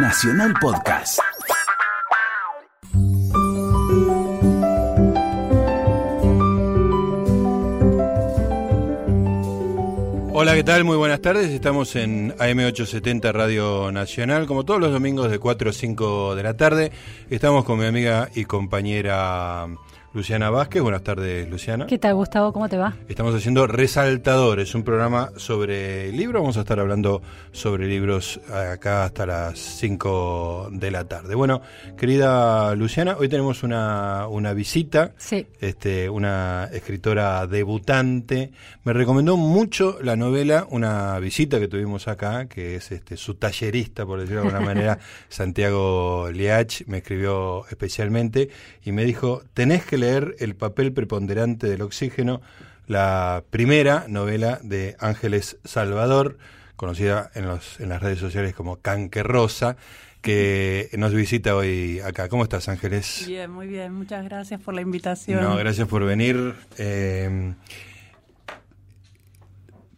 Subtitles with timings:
[0.00, 1.18] Nacional Podcast.
[10.32, 10.84] Hola, ¿qué tal?
[10.84, 11.50] Muy buenas tardes.
[11.50, 16.56] Estamos en AM870 Radio Nacional, como todos los domingos de 4 a 5 de la
[16.56, 16.92] tarde.
[17.28, 19.66] Estamos con mi amiga y compañera
[20.14, 20.82] Luciana Vázquez.
[20.82, 21.86] Buenas tardes, Luciana.
[21.86, 22.52] ¿Qué tal, Gustavo?
[22.52, 22.96] ¿Cómo te va?
[23.08, 26.40] Estamos haciendo Resaltadores, un programa sobre libros.
[26.40, 27.20] Vamos a estar hablando
[27.52, 31.34] sobre libros acá hasta las 5 de la tarde.
[31.34, 31.60] Bueno,
[31.98, 35.12] querida Luciana, hoy tenemos una, una visita.
[35.18, 35.46] Sí.
[35.60, 38.50] Este, una escritora debutante.
[38.84, 44.06] Me recomendó mucho la novela, una visita que tuvimos acá, que es este, su tallerista,
[44.06, 48.48] por decirlo de alguna manera, Santiago Liach, me escribió especialmente
[48.82, 52.40] y me dijo, tenés que leer El papel preponderante del oxígeno,
[52.86, 56.38] la primera novela de Ángeles Salvador,
[56.76, 59.76] conocida en, los, en las redes sociales como Canque Rosa,
[60.22, 62.28] que nos visita hoy acá.
[62.28, 63.24] ¿Cómo estás, Ángeles?
[63.26, 63.92] Bien, muy bien.
[63.92, 65.42] Muchas gracias por la invitación.
[65.42, 66.54] No, gracias por venir.
[66.76, 67.54] Eh,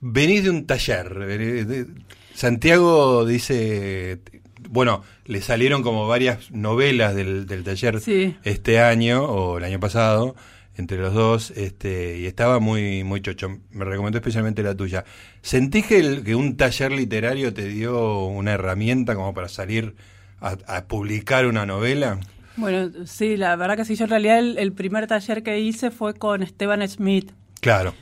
[0.01, 2.09] venís de un taller.
[2.35, 4.21] Santiago dice,
[4.69, 8.37] bueno, le salieron como varias novelas del, del taller Sí.
[8.45, 10.35] este año o el año pasado
[10.77, 15.05] entre los dos este y estaba muy muy chocho me recomendó especialmente la tuya
[15.43, 19.95] sentís que, el- que un taller literario te dio una herramienta como para salir
[20.41, 22.19] a, a publicar una novela
[22.57, 23.95] Bueno, sí, la verdad que sí.
[23.97, 27.95] Yo en realidad el, el primer taller que hice fue con Esteban Smith, claro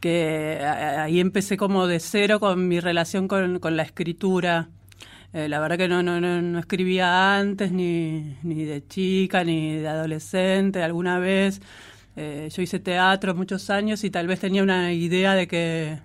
[0.00, 4.68] que ahí empecé como de cero con mi relación con, con la escritura.
[5.34, 9.74] Eh, la verdad que no, no, no, no escribía antes, ni, ni de chica, ni
[9.76, 11.60] de adolescente, alguna vez.
[12.16, 15.98] Eh, yo hice teatro muchos años y tal vez tenía una idea de que,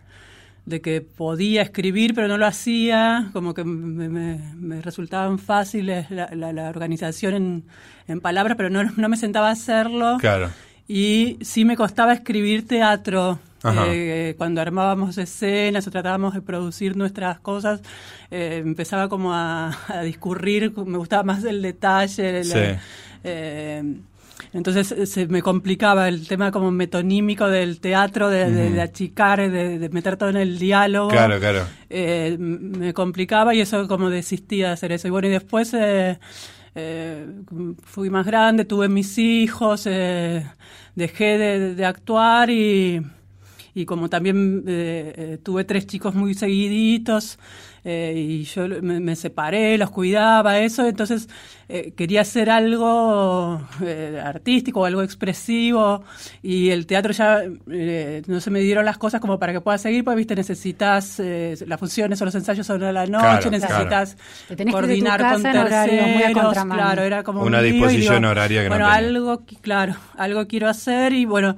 [0.65, 6.09] de que podía escribir, pero no lo hacía, como que me, me- me resultaban fáciles
[6.09, 7.63] la, la- la organización en,
[8.07, 10.17] en palabras, pero no, no me sentaba a hacerlo.
[10.19, 10.49] claro
[10.87, 13.39] Y sí me costaba escribir teatro.
[13.91, 17.81] Eh, cuando armábamos escenas o tratábamos de producir nuestras cosas,
[18.31, 22.43] eh, empezaba como a, a discurrir, me gustaba más el detalle.
[22.43, 22.51] Sí.
[23.23, 23.83] eh,
[24.53, 29.77] entonces se me complicaba el tema como metonímico del teatro, de, de- de achicar, de,
[29.77, 31.09] de meter todo en el diálogo.
[31.09, 31.65] claro claro
[32.39, 35.07] me complicaba y eso como desistí de hacer eso.
[35.07, 35.75] Y bueno, y después
[37.83, 43.01] fui más grande, tuve mis hijos, dejé de, de actuar y,
[43.73, 47.37] y como también eh, eh, tuve tres chicos muy seguiditos
[47.85, 51.29] eh, y yo me, me separé, los cuidaba, eso, entonces
[51.69, 56.03] eh, quería hacer algo eh, artístico, algo expresivo
[56.43, 57.41] y el teatro ya
[57.71, 61.19] eh, no se me dieron las cosas como para que pueda seguir, pues viste, necesitas
[61.19, 64.17] eh, las funciones o los ensayos son a la noche, Claro, necesitas
[64.71, 69.07] coordinar con terceros, claro, era como Una un disposición horaria que no bueno, tenía.
[69.09, 71.55] algo, claro, algo quiero hacer y bueno,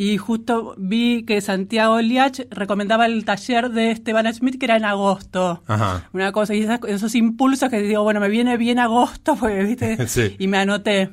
[0.00, 4.84] y justo vi que Santiago Liach recomendaba el taller de Esteban Smith que era en
[4.84, 5.62] agosto.
[5.66, 9.62] ajá Una cosa, y esas- esos impulsos que digo, bueno, me viene bien agosto, porque,
[9.64, 10.06] ¿viste?
[10.06, 10.36] Sí.
[10.38, 11.10] Y me anoté.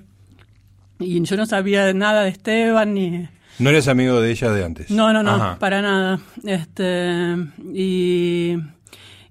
[0.99, 3.27] Y yo no sabía nada de Esteban ni...
[3.57, 5.57] no eres amigo de ella de antes No, no, no, Ajá.
[5.59, 6.19] para nada.
[6.45, 7.35] Este,
[7.73, 8.57] y,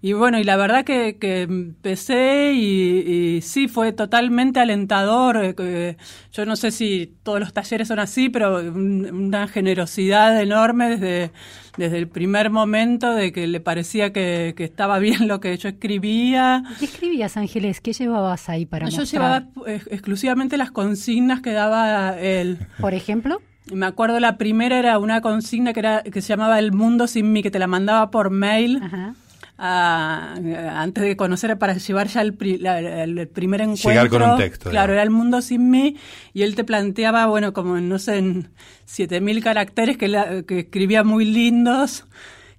[0.06, 5.38] y bueno, y la verdad que, que empecé y, y sí, fue totalmente alentador.
[5.58, 5.96] eh,
[6.30, 11.30] yo no sé si todos los talleres son así, pero un- una generosidad enorme desde,
[11.78, 15.70] desde el primer momento de que le parecía que, que estaba bien lo que yo
[15.70, 16.62] escribía.
[16.78, 17.80] ¿Qué escribías, Ángeles?
[17.80, 19.44] ¿Qué llevabas ahí para Yo mostrar?
[19.48, 22.58] llevaba eh, exclusivamente las consignas que daba él.
[22.78, 23.40] Por ejemplo,
[23.72, 27.32] Me acuerdo la primera era una consigna que era que se llamaba El mundo sin
[27.32, 29.14] mí, que te la mandaba por mail Ajá.
[29.56, 30.34] A-
[30.82, 33.90] antes de conocer para llevar ya el, pri- la- el primer encuentro.
[33.90, 35.96] Llegar con un texto, Claro, era El mundo sin mí
[36.32, 38.50] y él te planteaba, bueno, como en, no sé, en
[38.86, 42.04] 7000 caracteres que, la- que escribía muy lindos,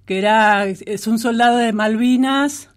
[0.06, 2.70] que era es un soldado de Malvinas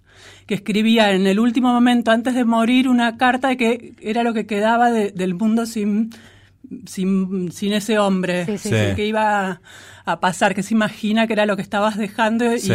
[0.47, 4.33] que escribía en el último momento antes de morir una carta de que era lo
[4.33, 6.09] que quedaba de- del mundo sin
[6.85, 8.95] sin, sin ese hombre Sí, sí, Sí.
[8.95, 9.61] que iba
[10.05, 12.73] a pasar, que se imagina que era lo que estabas dejando y, Sí.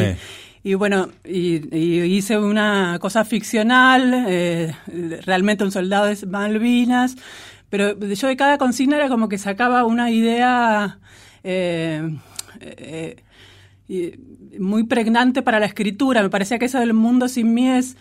[0.64, 4.74] Y bueno, y, y hice una cosa ficcional, eh,
[5.26, 7.16] realmente un soldado de Malvinas,
[7.68, 10.98] pero yo de cada consigna era como que sacaba una idea
[11.42, 12.16] eh,
[12.60, 14.18] eh,
[14.58, 16.22] muy pregnante para la escritura.
[16.22, 17.98] Me parecía que eso del mundo sin mí es,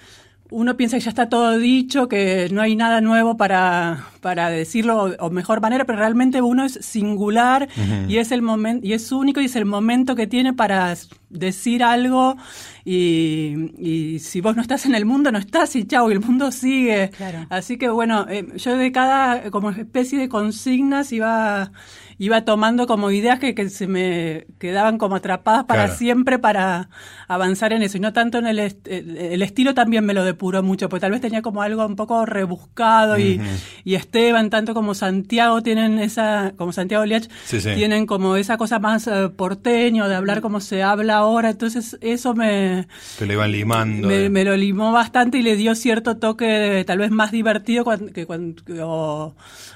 [0.49, 5.15] uno piensa que ya está todo dicho, que no hay nada nuevo para, para decirlo
[5.19, 7.67] o mejor manera, pero realmente uno es singular
[8.07, 10.95] y es el momento y es único y es el momento que tiene para
[11.29, 12.37] decir algo
[12.85, 16.19] y, y, si vos no estás en el mundo no estás y chau y el
[16.19, 17.47] mundo sigue Claro.
[17.49, 21.71] así que bueno eh, yo de cada como especie de consignas iba
[22.17, 25.97] iba tomando como ideas que, que se me quedaban como atrapadas para Claro.
[25.97, 26.89] siempre para
[27.27, 30.61] avanzar en eso y no tanto en el, est- el, estilo también me lo depuró
[30.63, 33.41] mucho porque tal vez tenía como algo un poco rebuscado y,
[33.83, 37.71] y Esteban tanto como Santiago tienen esa como Santiago Liach Sí, sí.
[37.75, 42.33] tienen como esa cosa más eh, porteño de hablar como se habla ahora entonces eso
[42.33, 42.87] me
[43.17, 44.07] Te lo iban limando.
[44.07, 44.29] me, eh.
[44.29, 47.83] me lo limó bastante y le dio cierto toque de- tal vez más divertido
[48.13, 49.35] que, cuan- que- o,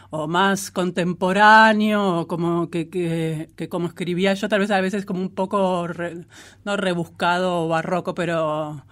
[0.10, 5.06] o más contemporáneo, o como que, que, que como escribía yo, tal vez a veces
[5.06, 5.88] como un poco,
[6.66, 8.84] no rebuscado o barroco, pero...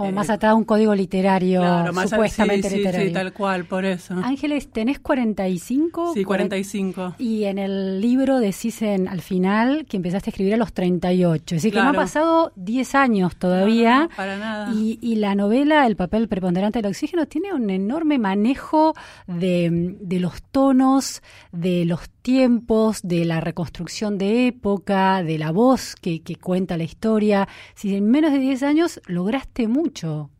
[0.00, 3.08] Como eh, más atado a un código literario, claro, más- supuestamente sí, sí, literario.
[3.08, 4.14] Sí, tal cual, por eso.
[4.14, 6.14] Ángeles, ¿tenés 45?
[6.14, 7.16] Sí, 45.
[7.18, 11.54] Y en el libro decís en, al final que empezaste a escribir a los 38.
[11.56, 12.04] Es decir, que no han Claro.
[12.06, 14.00] pasado 10 años todavía.
[14.02, 14.72] No, para nada.
[14.72, 18.94] Y, y la novela, El papel preponderante del oxígeno, tiene un enorme manejo
[19.26, 25.94] de, de los tonos, de los tiempos, de la reconstrucción de época, de la voz
[25.96, 27.48] que, que cuenta la historia.
[27.74, 30.30] Si en menos de 10 años lograste mucho.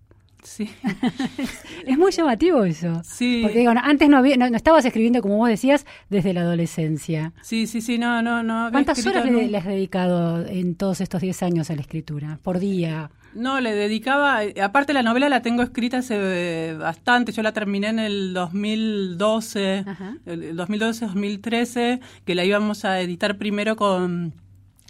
[0.43, 0.71] Sí.
[1.87, 3.03] Es muy llamativo eso.
[3.05, 3.41] Sí.
[3.43, 6.43] Porque digo, no, antes no, había, no, no estabas escribiendo, como vos decías, desde la
[6.43, 7.33] adolescencia.
[7.43, 8.67] Sí, sí, sí, no, no, no.
[8.67, 12.39] había ¿Cuántas horas le, le has dedicado en todos estos 10 años a la escritura?
[12.43, 13.11] Por día.
[13.35, 17.89] No, le dedicaba, aparte la novela la tengo escrita hace eh, bastante, yo la terminé
[17.89, 20.17] en el 2012, Ajá.
[20.27, 24.35] el 2012-2013, que la íbamos a editar primero con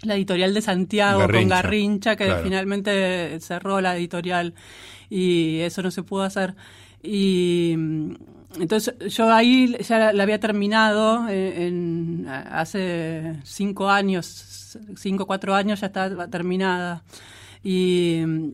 [0.03, 2.43] la editorial de Santiago, con Garrincha, que claro.
[2.43, 4.53] finalmente cerró la editorial
[5.09, 6.55] y eso no se pudo hacer.
[7.03, 8.13] Y mm,
[8.59, 15.53] entonces yo ahí ya la, la había terminado eh, en, hace cinco años, cinco, cuatro
[15.53, 17.03] años ya estaba terminada.
[17.63, 18.47] Y mm,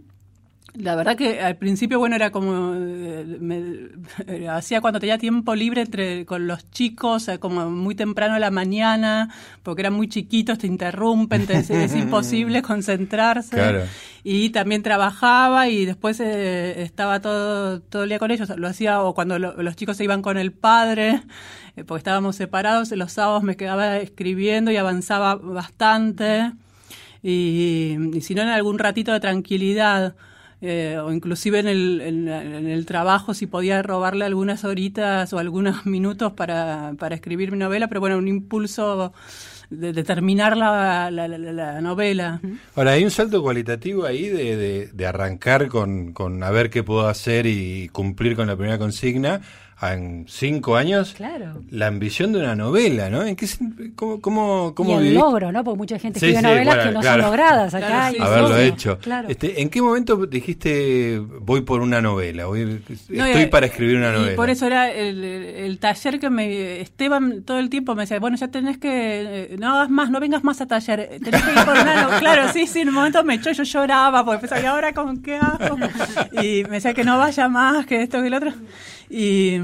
[0.75, 3.87] la verdad que al principio, bueno, era como, eh, me-
[4.27, 8.39] eh, hacía cuando tenía tiempo libre entre, con los chicos, eh, como muy temprano a
[8.39, 9.33] la mañana,
[9.63, 13.55] porque eran muy chiquitos, te interrumpen, te- es, es imposible concentrarse.
[13.55, 13.83] Claro.
[14.23, 18.49] Y también trabajaba y después eh, estaba todo, todo el día con ellos.
[18.57, 21.21] Lo hacía o cuando lo- los chicos se iban con el padre,
[21.77, 26.51] eh, porque estábamos separados, los sábados me quedaba escribiendo y avanzaba bastante.
[27.29, 30.15] Y, y si no, en algún ratito de tranquilidad.
[30.61, 35.37] eh, o inclusive en el, en, en el trabajo si podía robarle algunas horitas o
[35.39, 39.13] algunos minutos para, para escribir mi novela, pero bueno, un impulso
[39.69, 42.39] de, terminar la, la, la- la novela.
[42.75, 46.83] Ahora, hay un salto cualitativo ahí de, de- de arrancar con, con a ver qué
[46.83, 49.41] puedo hacer y cumplir con la primera consigna
[49.79, 51.13] en cinco años.
[51.15, 51.61] Claro.
[51.69, 53.21] La ambición de una novela, ¿no?
[53.23, 53.47] ¿En qué,
[53.95, 55.63] ¿Cómo, cómo, cómo y el logro, ¿no?
[55.63, 57.21] Porque mucha gente Sí, escribe sí, novelas bueno, que no claro.
[57.21, 57.87] son logradas acá.
[57.87, 58.97] Claro, sí, haberlo hecho.
[58.99, 59.27] Claro.
[59.29, 62.45] Este, ¿En qué momento dijiste voy por una novela?
[62.47, 64.35] Voy- No, estoy y- para escribir una y novela.
[64.35, 68.35] por eso era el, el taller que me Esteban todo el tiempo me decía, bueno,
[68.37, 68.89] ya tenés que
[69.53, 72.01] eh, no hagas más, no vengas más a taller, eh, tenés que ir por una
[72.03, 72.19] no-".
[72.19, 75.21] claro, sí, sí, en un momento me echó, yo lloraba porque pensaba, ¿y ahora con
[75.21, 75.77] qué hago?
[76.41, 78.53] Y me decía que no vaya más, que esto que el otro.
[79.09, 79.59] Y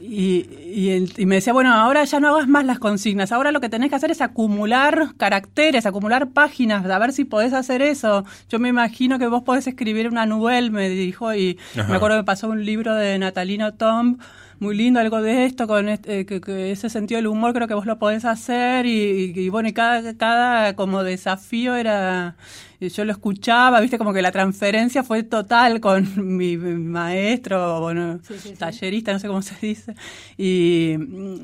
[0.00, 3.52] y, y, el- y me decía, bueno, ahora ya no hagas más las consignas, ahora
[3.52, 7.80] lo que tenés que hacer es acumular caracteres, acumular páginas, a ver si podés hacer
[7.80, 8.24] eso.
[8.50, 11.88] Yo me imagino que vos podés escribir una novela, me dijo, y Ajá.
[11.88, 14.18] me acuerdo que pasó un libro de Natalino Tom,
[14.60, 17.68] muy lindo, algo de esto, con este- eh, que, que ese sentido del humor creo
[17.68, 22.36] que vos lo podés hacer, y, y- y bueno, y cada, cada como desafío era,
[22.80, 27.80] y yo lo escuchaba, viste, como que la transferencia fue total con mi, mi maestro,
[27.80, 28.54] bueno, Sí, sí, sí.
[28.56, 29.94] tallerista, no sé cómo se dice,
[30.36, 30.94] y,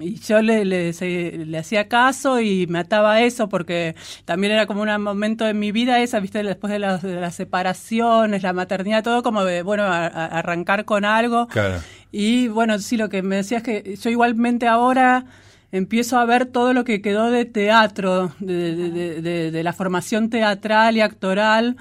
[0.00, 4.82] y yo le, le, hacía caso y me ataba a eso porque también era como
[4.82, 9.02] un momento en mi vida esa, viste, después de, las- de las separaciones, la maternidad,
[9.02, 11.46] todo como de, bueno, a- a- arrancar con algo.
[11.48, 11.80] Claro.
[12.12, 15.24] Y bueno, sí, lo que me decías que yo igualmente ahora
[15.72, 19.72] empiezo a ver todo lo que quedó de teatro, de, de- de- de- de la
[19.72, 21.76] formación teatral y actoral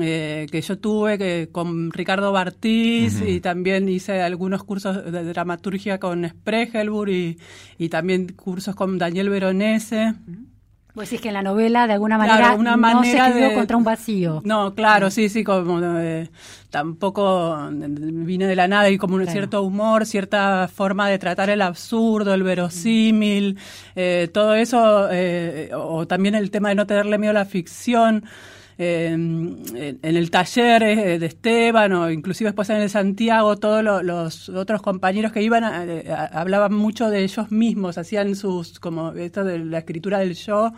[0.00, 5.98] eh, que yo tuve que, con Ricardo Bartiz y también hice algunos cursos de dramaturgia
[5.98, 7.38] con Spregelburg y,
[7.78, 10.14] y también cursos con Daniel Veronese.
[10.98, 13.48] Vos decís que en la novela, de alguna Claro, manera, una no manera se escribió
[13.50, 14.40] de- contra un vacío.
[14.42, 16.28] No, claro, sí, sí, como eh,
[16.70, 19.30] tampoco vine de la nada y como un Claro.
[19.32, 23.58] cierto humor, cierta forma de tratar el absurdo, el verosímil,
[23.94, 28.24] eh, todo eso, eh, o también el tema de no tenerle miedo a la ficción.
[28.78, 35.32] En el taller de Esteban o inclusive después en el Santiago, todos los otros compañeros
[35.32, 40.34] que iban hablaban mucho de ellos mismos, hacían sus, como esto de la escritura del
[40.34, 40.72] yo,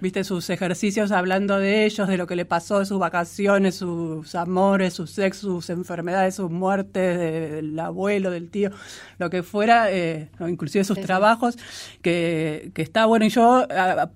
[0.00, 4.34] viste sus ejercicios hablando de ellos, de lo que le pasó, de sus vacaciones, sus
[4.34, 8.70] amores, sus sexos, sus enfermedades, sus muertes, del abuelo, del tío,
[9.18, 11.58] lo que fuera, eh, inclusive sus trabajos,
[12.02, 13.24] que, que está bueno.
[13.24, 13.66] Y yo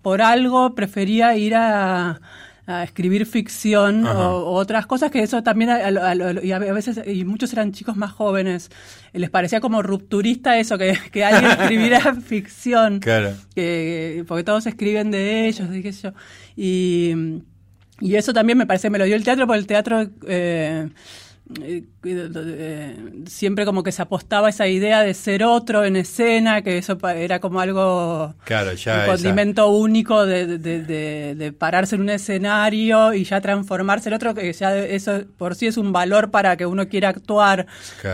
[0.02, 2.20] por algo prefería ir a
[2.66, 5.70] a escribir ficción o, otras cosas que eso también
[6.42, 8.70] y a veces y muchos eran chicos más jóvenes
[9.12, 13.34] les parecía como rupturista eso que, que alguien escribiera ficción claro.
[13.54, 16.12] que porque todos escriben de ellos sé yo.
[16.56, 17.42] Y
[18.00, 20.88] y eso también me parece me lo dio el teatro porque el teatro eh,
[23.26, 27.38] siempre como que se apostaba esa idea de ser otro en escena, que eso era
[27.38, 33.42] como algo, claro, ya un condimento único de, de, pararse en un escenario y ya
[33.42, 37.10] transformarse en otro, que ya eso por sí es un valor para que uno quiera
[37.10, 37.66] actuar,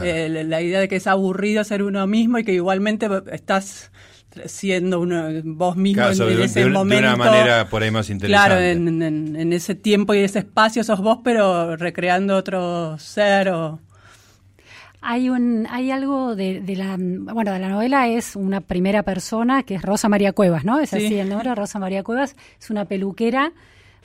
[0.03, 3.93] eh, la idea de que es aburrido ser uno mismo y que igualmente estás
[4.47, 7.03] siendo uno, vos mismo en, ese momento.
[7.03, 8.49] De una manera por ahí más interesante.
[8.49, 13.81] Claro, en, ese tiempo y ese espacio sos vos, pero recreando otro ser o...
[15.03, 19.77] Hay un, hay algo de, la, bueno, de la novela es una primera persona que
[19.77, 20.79] es Rosa María Cuevas, ¿no?
[20.79, 23.53] Es así el nombre, Rosa María Cuevas, es una peluquera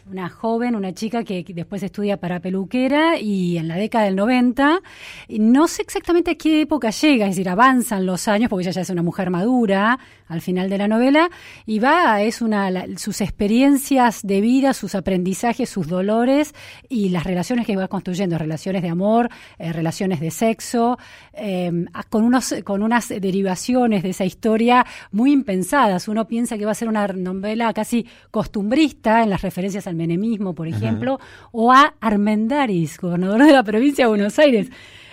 [0.09, 4.81] una joven, una chica que después estudia para peluquera y en la década del 90,
[5.29, 8.81] no sé exactamente a qué época llega, es decir, avanzan los años porque ella ya
[8.81, 9.97] es una mujer madura
[10.27, 11.29] al final de la novela
[11.65, 16.53] y va, es una, sus experiencias de vida, sus aprendizajes, sus dolores
[16.87, 20.97] y las relaciones que va construyendo, relaciones de amor, eh, relaciones de sexo,
[21.33, 26.07] em, con, unos, con unas derivaciones de esa historia muy impensadas.
[26.07, 30.53] Uno piensa que va a ser una novela casi costumbrista en las referencias al menemismo,
[30.53, 31.19] por ejemplo,
[31.51, 34.69] o a Armendaris, gobernador de la provincia de Buenos Aires.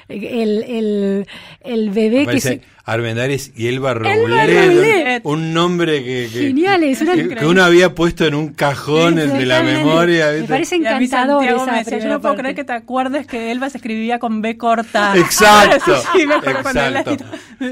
[0.09, 1.27] El, el,
[1.63, 2.61] el bebé que se...
[2.85, 9.47] Armendaris y Elba Roblet, un nombre que, que, uno había puesto en un cajón de
[9.47, 10.33] la memoria.
[10.33, 14.19] Me parece encantador esa Yo no puedo creer que te acuerdes que Elba se escribía
[14.19, 15.13] con B corta.
[15.17, 15.95] Exacto.
[16.15, 17.25] exacto.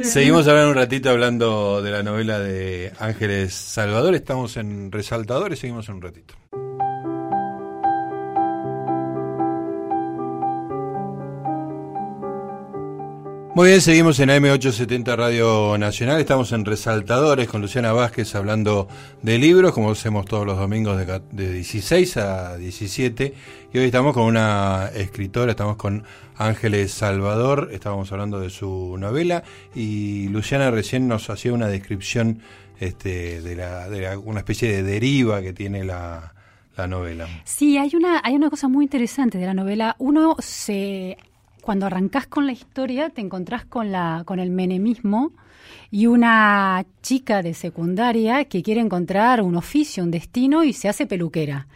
[0.02, 4.14] Seguimos hablando un ratito hablando de la novela de Ángeles Salvador.
[4.14, 6.35] Estamos en Resaltadores, seguimos en un ratito.
[13.52, 16.21] Muy bien, seguimos en AM870 Radio Nacional.
[16.21, 18.87] Estamos en Resaltadores con Luciana Vázquez hablando
[19.23, 23.35] de libros, como hacemos todos los domingos de, 16 a 17.
[23.73, 26.04] Y hoy estamos con una escritora, estamos con
[26.37, 29.42] Ángeles Salvador, estábamos hablando de su novela.
[29.75, 32.42] Y Luciana recién nos hacía una descripción
[32.78, 36.35] este, de, la, de una especie de deriva que tiene la,
[36.76, 37.26] la novela.
[37.45, 39.97] Sí, hay una, hay una cosa muy interesante de la novela.
[39.99, 41.19] Uno se
[41.61, 45.33] cuando arrancás con la historia te encontrás con, la, con el menemismo
[45.90, 51.07] y una chica de secundaria que quiere encontrar un oficio, un destino y se hace
[51.07, 51.67] peluquera.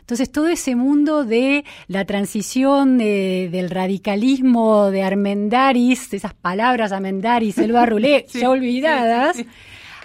[0.00, 7.72] Entonces todo ese mundo de la transición del radicalismo de Armendaris, esas palabras Armendaris, el
[7.72, 9.42] Barrulé, ya olvidadas,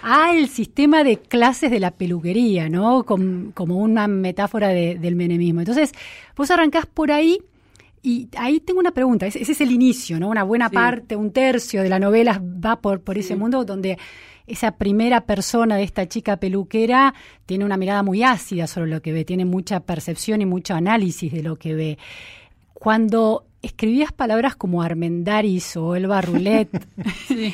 [0.02, 3.04] al sistema de clases de la peluquería, ¿no?
[3.04, 5.60] como una metáfora del menemismo.
[5.60, 5.92] Entonces
[6.36, 7.40] vos arrancás por ahí
[8.02, 10.28] y ahí tengo una pregunta, ese, es el inicio, ¿no?
[10.28, 13.98] Una buena parte, un tercio de la novela va por, por ese mundo donde
[14.46, 17.14] esa primera persona de esta chica peluquera
[17.46, 21.32] tiene una mirada muy ácida sobre lo que ve, tiene mucha percepción y mucho análisis
[21.32, 21.98] de lo que ve.
[22.72, 26.80] Cuando escribías palabras como Armendaris o Elba Roulette,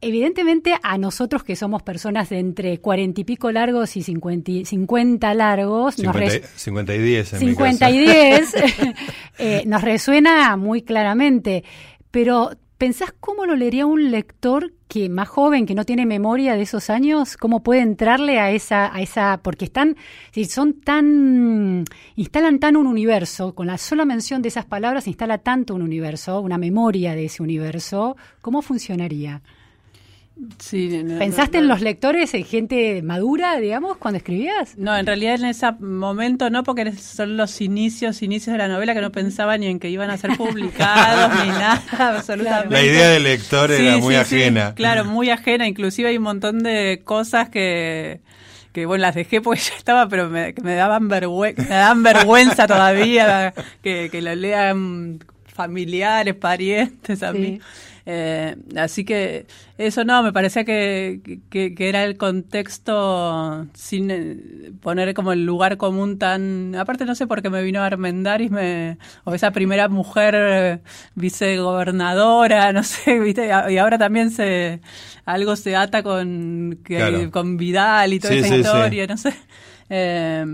[0.00, 5.96] Evidentemente a nosotros que somos personas de entre cuarenta y pico largos y cincuenta, largos,
[5.96, 8.54] 50, y 10 en 50 y 10,
[9.38, 11.64] eh, nos resuena muy claramente.
[12.12, 16.62] Pero ¿pensás cómo lo leería un lector que más joven, que no tiene memoria de
[16.62, 17.36] esos años?
[17.36, 19.96] ¿Cómo puede entrarle a esa, a esa, porque están,
[20.30, 25.38] si son tan, instalan tan un universo, con la sola mención de esas palabras instala
[25.38, 29.42] tanto un universo, una memoria de ese universo, ¿cómo funcionaría?
[31.18, 34.76] ¿Pensaste en los lectores, en gente madura, digamos, cuando escribías?
[34.78, 38.94] No, en realidad en ese momento no, porque son los inicios, inicios de la novela
[38.94, 42.72] que no pensaba ni en que iban a ser publicados ni nada, absolutamente.
[42.72, 44.74] La idea del lector era muy ajena.
[44.74, 45.66] claro, muy ajena.
[45.66, 48.20] Inclusive hay un montón de cosas que
[48.72, 52.66] que bueno, las dejé porque ya estaba, pero me, me daban, vergüenza, me daban vergüenza
[52.66, 53.52] todavía
[53.82, 57.60] que, que lo lean familiares, parientes a mí.
[58.10, 59.46] Eh, así que
[59.76, 65.76] eso no, me parecía que, que, era el contexto sin eh, poner como el lugar
[65.76, 66.74] común tan...
[66.74, 70.80] Aparte no sé por qué me vino Armendaris, me, o esa primera mujer eh,
[71.16, 73.50] vicegobernadora, no sé, ¿viste?
[73.68, 74.80] y ahora también se
[75.26, 76.78] algo se ata con,
[77.30, 79.34] con Vidal y toda esa historia, no sé.
[79.90, 80.46] Eh,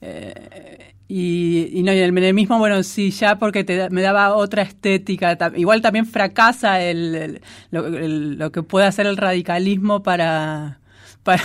[0.00, 5.38] eh, y, no, y el menemismo, bueno, sí, ya porque te, me daba otra estética.
[5.56, 10.80] Igual también fracasa el, lo, que puede hacer el radicalismo para,
[11.22, 11.42] para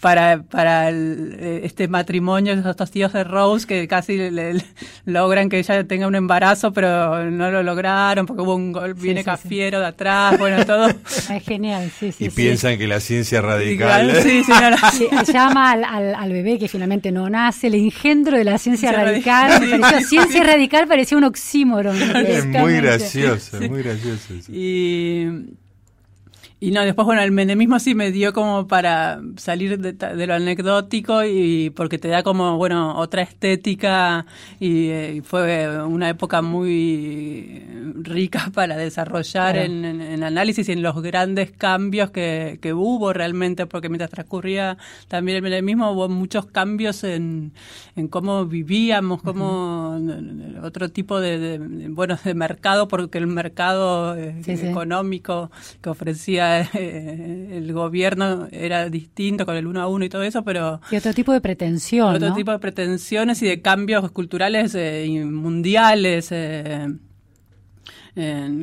[0.00, 4.62] para, para eh, este matrimonio, estos tíos de Rose que casi le,
[5.04, 9.24] logran que ella tenga un embarazo, pero no lo lograron porque hubo un gol, viene
[9.24, 10.88] Cafiero de atrás, bueno, todo.
[11.28, 12.26] Es genial, sí, sí.
[12.26, 14.22] Y piensan que la ciencia radical.
[14.22, 18.92] Sí, sí, llama al, al, bebé que finalmente no nace, el engendro de la ciencia
[18.92, 19.60] radical.
[20.04, 21.96] ciencia radical parecía un oxímoron.
[22.16, 24.34] Es muy gracioso, muy gracioso.
[24.48, 25.26] Y
[26.60, 31.22] y no, después, bueno, el menemismo sí me dio como para salir de, lo anecdótico
[31.22, 34.26] y porque te da como, bueno, otra estética
[34.58, 37.64] y, eh, fue una época muy
[38.02, 43.66] rica para desarrollar en, en, análisis y en los grandes cambios que, que, hubo realmente,
[43.66, 47.52] porque mientras transcurría también el menemismo hubo muchos cambios en,
[47.94, 49.96] en cómo vivíamos, cómo
[50.64, 51.60] otro tipo de,
[51.90, 59.46] bueno, de mercado, porque el mercado eh, económico que ofrecía eh, el gobierno era distinto
[59.46, 60.80] con el uno a uno y todo eso, pero...
[60.90, 62.16] Y otro tipo de pretensión.
[62.16, 66.30] Otro tipo de pretensiones y de cambios culturales eh, y mundiales.
[66.32, 66.88] Eh,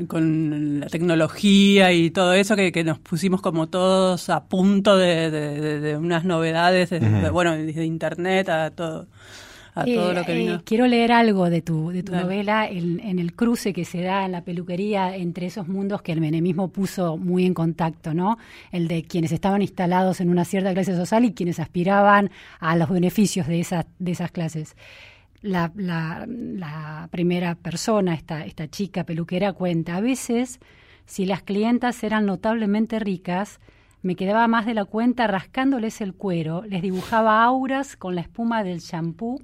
[0.07, 6.25] con la tecnología y todo eso que, nos pusimos como todos a punto de, unas
[6.25, 9.07] novedades de, bueno de internet a todo
[9.85, 14.25] eh, quiero leer algo de tu, de tu novela en, el cruce que se da
[14.25, 18.37] en la peluquería entre esos mundos que el menemismo puso muy en contacto, ¿no?
[18.71, 22.89] El de quienes estaban instalados en una cierta clase social y quienes aspiraban a los
[22.89, 24.77] beneficios de, esas de esas clases.
[25.41, 30.59] La, la, primera persona, esta, esta chica peluquera, cuenta, a veces,
[31.05, 33.59] si las clientas eran notablemente ricas,
[34.01, 38.63] me quedaba más de la cuenta rascándoles el cuero, les dibujaba auras con la espuma
[38.63, 39.41] del champú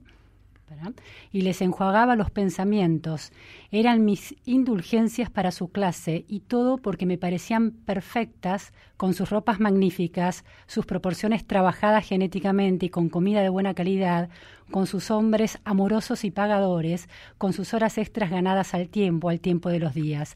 [1.32, 3.32] y les enjuagaba los pensamientos.
[3.72, 9.60] Eran mis indulgencias para su clase y todo porque me parecían perfectas, con sus ropas
[9.60, 14.30] magníficas, sus proporciones trabajadas genéticamente y con comida de buena calidad,
[14.70, 19.70] con sus hombres amorosos y pagadores, con sus horas extras ganadas al tiempo, al tiempo
[19.70, 20.36] de los días.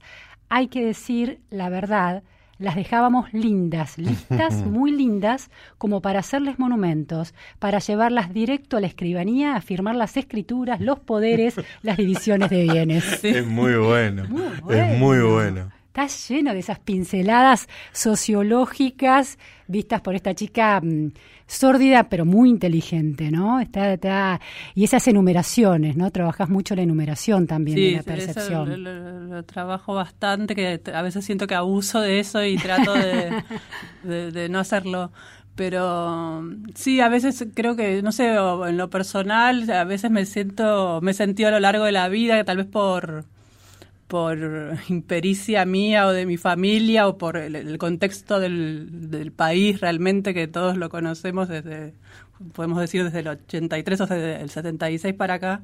[0.50, 2.24] Hay que decir la verdad,
[2.58, 8.88] las dejábamos lindas, listas, muy lindas, como para hacerles monumentos, para llevarlas directo a la
[8.88, 13.24] escribanía a firmar las escrituras, los poderes, las divisiones de bienes.
[13.36, 14.24] Es muy bueno,
[14.70, 15.72] es muy bueno.
[15.96, 21.14] Está lleno de esas pinceladas sociológicas vistas por esta chica mm,
[21.48, 23.62] sórdida pero muy inteligente, ¿no?
[23.62, 24.42] Está, está,
[24.74, 26.12] y esas enumeraciones, ¿no?
[26.12, 28.74] Trabajas mucho la enumeración también de la percepción.
[28.74, 34.50] Eso lo, trabajo bastante, que a veces siento que abuso de eso y trato de,
[34.50, 35.14] no hacerlo
[35.56, 41.00] pero sí, a veces creo que, no sé, en lo personal, a veces me siento,
[41.02, 43.24] me he sentido a lo largo de la vida, tal vez por
[44.08, 44.38] por
[44.90, 50.48] impericia mía o de mi familia o por el, contexto del, del, país realmente que
[50.48, 51.94] todos lo conocemos desde,
[52.54, 55.62] podemos decir desde el 83 o desde el 76 para acá,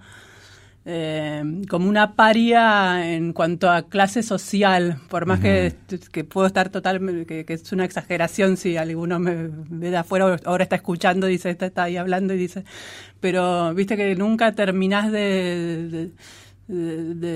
[0.84, 5.76] eh, como una paria en cuanto a clase social, por más que,
[6.12, 10.64] que, puedo estar total, que, es una exageración si alguno me ve de afuera, ahora
[10.64, 12.64] está escuchando, dice, está, está ahí hablando y dice,
[13.20, 16.12] pero viste que nunca terminás de de,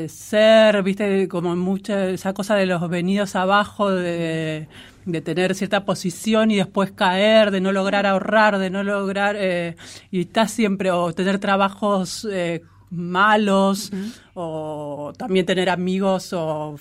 [0.10, 4.68] ser, viste, como mucha esa cosa de los venidos abajo, de,
[5.06, 9.76] de, tener cierta posición y después caer, de no lograr ahorrar, de no lograr, eh,
[10.12, 13.92] y estás siempre, o tener trabajos eh, malos,
[14.36, 16.78] o también tener amigos o,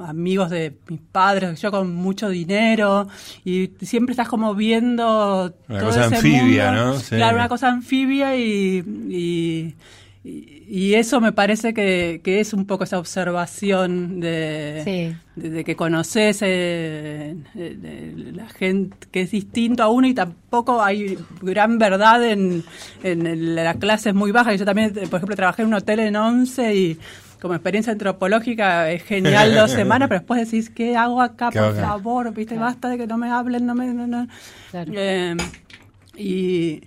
[0.00, 3.08] amigos de mis padres, yo con mucho dinero,
[3.44, 5.54] y siempre estás como viendo...
[5.68, 6.96] Una cosa anfibia, ¿no?
[7.08, 9.74] Claro, una cosa anfibia y y,
[10.24, 18.48] eso me parece que, es un poco esa observación de, de, que conoces eh, la
[18.48, 22.64] gente que es distinto a uno y tampoco hay gran verdad en,
[23.02, 24.58] en las clases muy bajas.
[24.58, 26.98] Yo también, por ejemplo, trabajé en un hotel en Once y
[27.42, 32.32] como experiencia antropológica es genial dos semanas, pero después decís, ¿qué hago acá, por favor?
[32.32, 32.56] ¿Viste?
[32.56, 33.92] Basta de que no me hablen, no me...
[33.92, 34.26] No,
[34.72, 35.36] eh,
[36.16, 36.80] y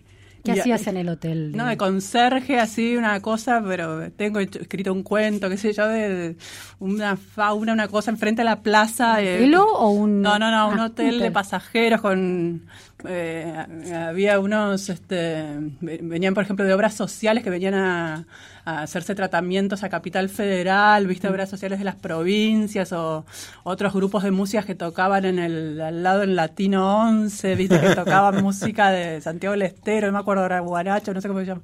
[0.53, 1.51] ¿Qué hacías en el hotel?
[1.55, 6.35] No, de conserje, así, una cosa, pero tengo escrito un cuento, qué sé yo, de
[6.79, 9.17] una fauna, una cosa enfrente a la plaza.
[9.19, 10.21] ¿Un eh, o un...?
[10.21, 12.65] No, no, no, un ah, hotel de pasajeros con...
[13.05, 13.53] Eh,
[13.93, 15.45] había unos, este,
[15.81, 18.25] venían por ejemplo de obras sociales que venían a,
[18.65, 21.31] hacerse tratamientos a Capital Federal, viste, mm.
[21.31, 23.25] obras sociales de las provincias o
[23.63, 27.95] otros grupos de música que tocaban en el, al lado en Latino 11, viste, que
[27.95, 31.45] tocaban música de Santiago del Estero, no me acuerdo ahora, Guaracho, no sé cómo se
[31.45, 31.61] llama.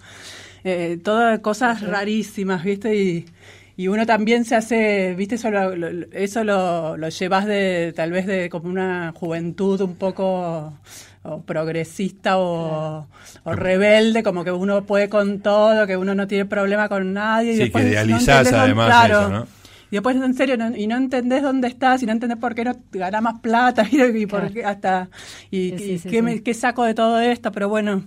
[0.63, 3.25] Eh, todas cosas rarísimas, viste, y
[3.75, 5.73] y uno también se hace, viste, eso lo,
[6.11, 10.73] eso lo, lo, llevas de tal vez de como una juventud un poco
[11.45, 13.07] progresista o,
[13.45, 17.53] rebelde, como que uno puede con todo, que uno no tiene problema con nadie.
[17.53, 19.47] Y sí, que idealizás además eso, ¿no?
[19.89, 22.75] Y después, en serio, y no entendés dónde estás, y no entendés por qué no
[22.91, 25.09] ganás más plata, y, por qué hasta,
[25.51, 28.03] y, qué, qué, saco de todo esto, pero bueno,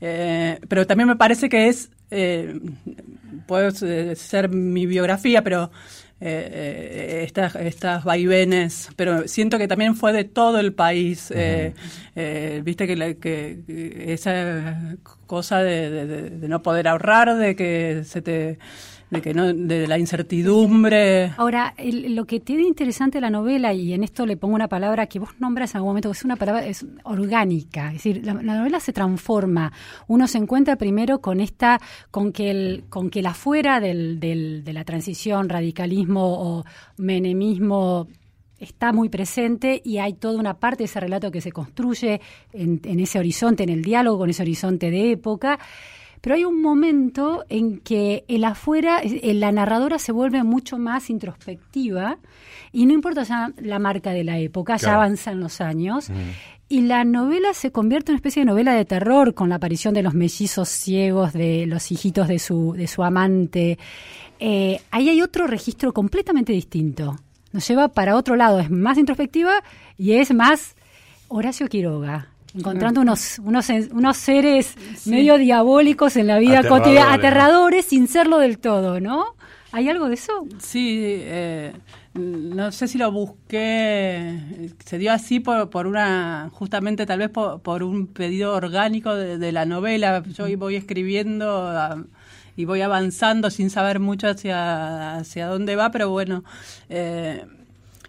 [0.00, 2.58] eh, pero también me parece que es eh,
[3.46, 5.70] puede ser mi biografía, pero
[6.20, 11.32] eh, eh, estas, estas vaivenes, pero siento que también fue de todo el país.
[11.32, 11.72] Eh,
[12.64, 18.58] viste que, que, esa cosa de, no poder ahorrar, de que se te
[19.10, 21.32] de que no de la incertidumbre.
[21.36, 25.18] Ahora, lo que tiene interesante la novela y en esto le pongo una palabra que
[25.18, 26.64] vos nombras en algún momento que es una palabra
[27.04, 29.72] orgánica, es decir, la, novela se transforma.
[30.06, 34.64] Uno se encuentra primero con esta con que el con que la fuera del, del,
[34.64, 36.64] de la transición radicalismo o
[36.96, 38.08] menemismo
[38.58, 42.20] está muy presente y hay toda una parte de ese relato que se construye
[42.52, 45.60] en ese horizonte, en el diálogo con ese horizonte de época
[46.20, 51.10] pero hay un momento en que el afuera, eh, la narradora se vuelve mucho más
[51.10, 52.18] introspectiva
[52.72, 56.10] y no importa ya la marca de la época, ya avanzan los años.
[56.70, 59.94] Y la novela se convierte en una especie de novela de terror con la aparición
[59.94, 63.78] de los mellizos ciegos, de los hijitos de su, de su amante.
[64.38, 67.16] Eh, ahí hay otro registro completamente distinto.
[67.52, 69.62] Nos lleva para otro lado, es más introspectiva
[69.96, 70.76] y es más
[71.28, 74.74] Horacio Quiroga encontrando unos, unos, unos seres
[75.06, 79.36] medio diabólicos en la vida cotidiana, aterradores sin serlo del todo, ¿no?
[79.70, 80.46] ¿Hay algo de eso?
[80.58, 81.72] Sí, eh,
[82.14, 87.82] no sé si lo busqué, se dio así por, por una, justamente tal vez por,
[87.82, 90.22] un pedido orgánico de, la novela.
[90.24, 92.06] Yo voy escribiendo
[92.56, 96.44] y voy avanzando sin saber mucho hacia, hacia dónde va, pero bueno.
[96.88, 97.44] Eh,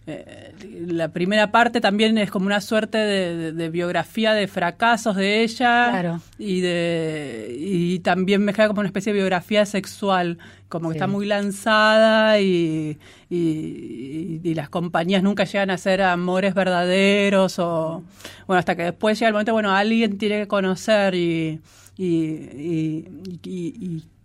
[0.10, 0.54] eh,
[0.88, 6.62] la primera parte también es como una suerte de, biografía de fracasos de ella y
[6.62, 11.26] de y también me queda como una especie de biografía sexual como que está muy
[11.26, 12.98] lanzada y,
[13.30, 18.04] y, las compañías nunca llegan a ser amores verdaderos o
[18.48, 21.62] bueno hasta que después llega el momento bueno alguien tiene que conocer y,
[21.98, 23.06] y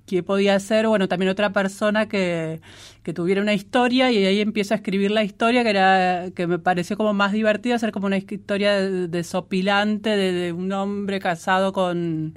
[0.06, 2.60] qué podía ser, bueno, también otra persona que,
[3.02, 6.58] que, tuviera una historia y ahí empiezo a escribir la historia que era que me
[6.58, 12.36] pareció como más divertida, ser como una historia desopilante de, de un hombre casado con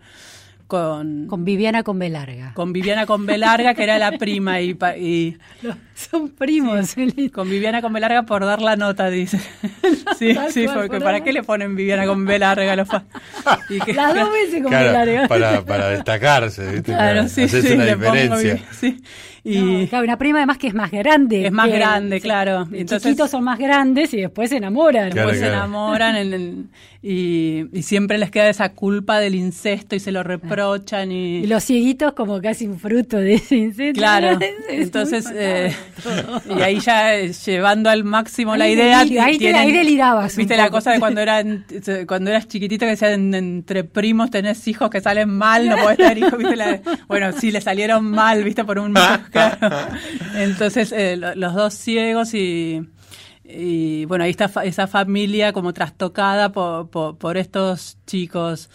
[0.67, 1.27] con...
[1.27, 2.53] Con Viviana con B larga.
[2.53, 4.61] Con Viviana con B larga, que era la prima.
[4.61, 5.37] y, y
[5.97, 6.95] Son primos.
[7.33, 9.39] con Viviana con B larga por dar la nota, dice.
[10.19, 12.75] sí, sí, porque ¿para qué le ponen Viviana con B larga?
[12.75, 12.87] Los
[13.69, 15.27] y que, Las dos veces con B larga.
[15.27, 16.93] Para, para destacarse, ¿viste?
[16.93, 18.59] Claro, sí, sí, una diferencia.
[18.71, 19.01] sí.
[19.49, 21.45] Y claro, una prima además que es más grande.
[21.45, 22.67] Es más grande, claro.
[22.71, 25.09] Entonces, chiquitos son más grandes y después se enamoran.
[25.09, 26.69] después se enamoran
[27.01, 31.13] y, siempre les queda esa culpa del incesto y se lo reprochan.
[31.13, 33.97] Y, los cieguitos como casi un fruto de ese incesto.
[33.97, 34.37] Claro.
[34.69, 35.73] Entonces, eh,
[36.57, 38.99] y ahí ya eh, llevando al máximo la idea.
[38.99, 40.35] ahí, ahí delirabas.
[40.35, 41.65] Viste la cosa de cuando, eran,
[42.07, 46.17] cuando eras chiquitito que decían entre primos tenés hijos que salen mal, no podés tener
[46.17, 46.37] hijos.
[46.37, 46.81] ¿viste?
[47.07, 48.93] bueno, sí, le salieron mal, viste, por un
[50.35, 52.81] Entonces, eh, los dos ciegos y,
[53.43, 58.69] y, bueno, ahí está esa familia como trastocada por, por, estos chicos.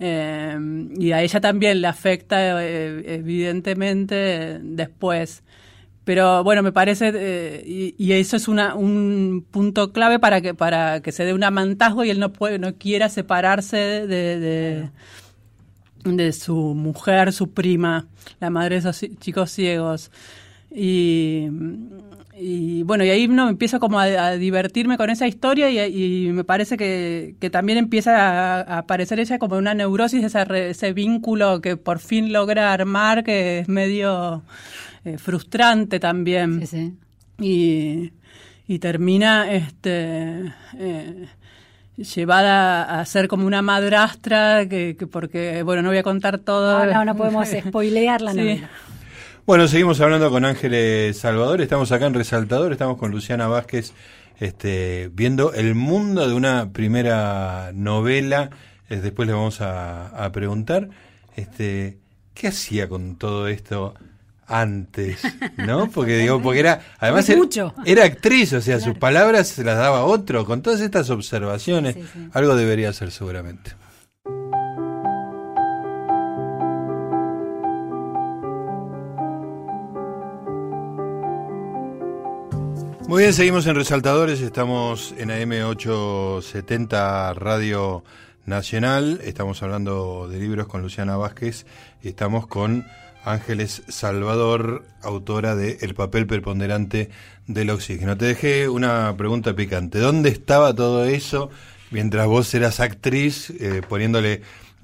[0.00, 0.56] Eh,
[0.96, 5.42] y a ella también le afecta, eh, evidentemente, después.
[6.08, 11.12] Pero bueno, me parece, y, eso es una, un punto clave para que, para que
[11.12, 14.88] se dé un amantazgo y él no, puede, no quiera separarse de,
[16.04, 18.06] de su mujer, su prima,
[18.40, 20.10] la madre de esos chicos ciegos.
[20.70, 21.46] Y,
[22.84, 27.34] bueno, y ahí no empiezo como a, divertirme con esa historia y, me parece que,
[27.52, 32.72] también empieza a, aparecer ella como una neurosis, ese, ese vínculo que por fin logra
[32.72, 34.42] armar, que es medio
[35.14, 36.62] eh, frustrante también.
[37.38, 38.12] Y,
[38.66, 40.52] y termina este...
[40.78, 41.28] Eh,
[41.98, 46.86] llevada a ser como una madrastra, que, porque, bueno, no voy a contar todo.
[46.86, 48.70] No, no, podemos spoilear la novela.
[49.46, 53.94] Bueno, seguimos hablando con Ángeles Salvador, estamos acá en Resaltador, estamos con Luciana Vázquez,
[54.38, 58.50] este, viendo el mundo de una primera novela,
[58.90, 60.90] eh, después le vamos a, preguntar,
[61.34, 61.96] este,
[62.34, 63.94] ¿qué hacía con todo esto
[64.48, 65.20] antes,
[65.56, 65.90] ¿no?
[65.90, 70.44] Porque digo, porque era, además era, actriz, o sea, sus palabras se las daba otro,
[70.44, 71.96] con todas estas observaciones,
[72.32, 73.72] algo debería ser seguramente.
[83.06, 88.04] Muy bien, seguimos en Resaltadores, estamos en AM870 Radio
[88.44, 91.64] Nacional, estamos hablando de libros con Luciana Vázquez
[92.02, 92.86] estamos con
[93.24, 97.10] Ángeles Salvador, autora de El papel preponderante
[97.46, 98.16] del oxígeno.
[98.16, 101.50] Te dejé una pregunta picante, ¿dónde estaba todo eso
[101.90, 104.42] mientras vos eras actriz eh, poniéndole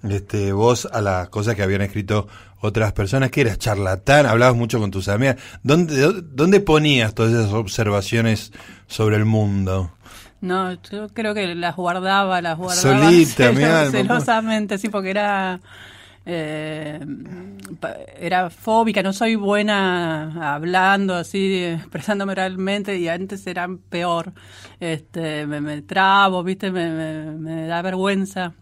[0.09, 2.29] este, voz a las cosas que habían escrito
[2.61, 5.37] otras personas, que eras charlatán, hablabas mucho con tus amigas.
[5.63, 8.53] ¿Dónde, ¿Dónde ponías todas esas observaciones
[8.87, 9.93] sobre el mundo?
[10.41, 13.53] No, yo creo que las guardaba, las guardaba Solita,
[13.91, 15.61] celosamente, sí, porque era
[16.27, 17.01] eh,
[18.19, 24.33] era fóbica, no soy buena hablando así, expresándome realmente y antes era peor.
[24.81, 28.55] Este, me, me trabo, viste, me, me da vergüenza.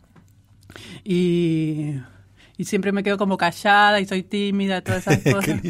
[1.04, 1.96] Y
[2.62, 5.60] y siempre me quedo como callada y soy tímida, todas esas cosas.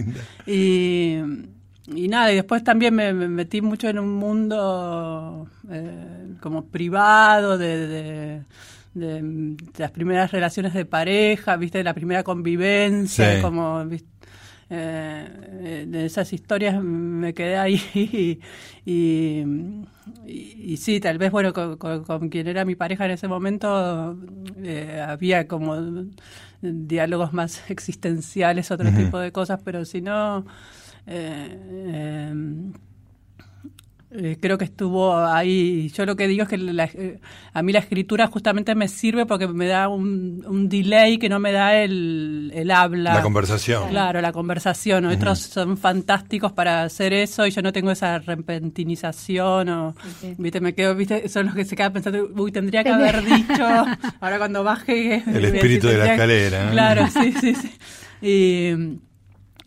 [0.47, 1.17] Y,
[1.87, 7.87] y nada, y después también me, metí mucho en un mundo eh, como privado de,
[7.87, 8.43] de,
[8.95, 13.85] las primeras relaciones de pareja, viste, de la primera convivencia, como
[14.71, 17.81] eh, de esas historias me quedé ahí
[18.87, 19.45] y,
[20.27, 24.19] y, sí, tal vez, bueno, con, quien era mi pareja en ese momento
[24.63, 25.77] eh, había como
[26.63, 30.47] diálogos más existenciales, otro tipo de cosas, pero si no...
[31.07, 32.73] Eh, em,
[34.15, 35.91] eh, creo que estuvo ahí.
[35.91, 37.21] Yo lo que digo es que eh,
[37.53, 41.51] a mí la escritura justamente me sirve porque me da un, delay que no me
[41.53, 43.15] da el, el, habla.
[43.15, 43.89] La conversación.
[43.89, 45.07] Claro, la conversación.
[45.07, 49.95] Otros son fantásticos para hacer eso y yo no tengo esa repentinización o,
[50.37, 53.65] viste, me quedo, viste, son los que se quedan pensando, uy, tendría que haber dicho,
[54.21, 55.23] ahora cuando baje...
[55.27, 56.71] El espíritu de la escalera.
[56.71, 57.71] Claro, sí, sí, sí.
[58.21, 58.99] Y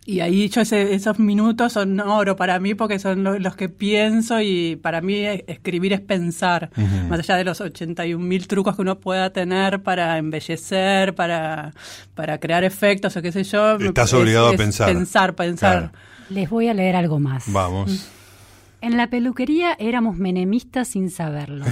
[0.08, 4.76] y ahí yo esos minutos son oro para mí porque son los, que pienso y
[4.76, 5.16] para mí
[5.48, 6.70] escribir es pensar,
[7.08, 11.72] más allá de los 81 mil trucos que uno pueda tener para embellecer, para,
[12.14, 13.78] para crear efectos o qué sé yo.
[13.78, 14.86] Estás obligado a pensar.
[14.86, 15.90] Pensar, pensar.
[16.30, 17.52] Les voy a leer algo más.
[17.52, 18.08] Vamos.
[18.80, 21.64] En la peluquería éramos menemistas sin saberlo.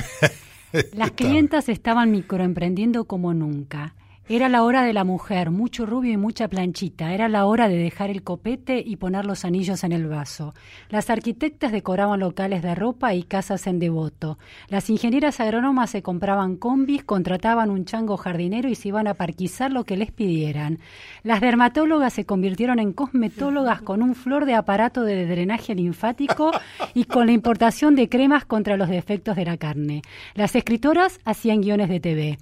[0.93, 3.95] Las clientas estaban microemprendiendo como nunca.
[4.27, 7.13] Era la hora de la mujer, mucho rubio y mucha planchita.
[7.13, 10.55] Era la hora de dejar el copete y poner los anillos en el vaso.
[10.89, 14.39] Las arquitectas decoraban locales de ropa y casas en devoto.
[14.69, 19.71] Las ingenieras agrónomas se compraban combis, contrataban un chango jardinero y se iban a parquizar
[19.71, 20.79] lo que les pidieran.
[21.23, 26.51] Las dermatólogas se convirtieron en cosmetólogas con un flor de aparato de drenaje linfático
[26.95, 30.01] y con la importación de cremas contra los defectos de la carne.
[30.35, 32.39] Las escritoras hacían guiones de TV.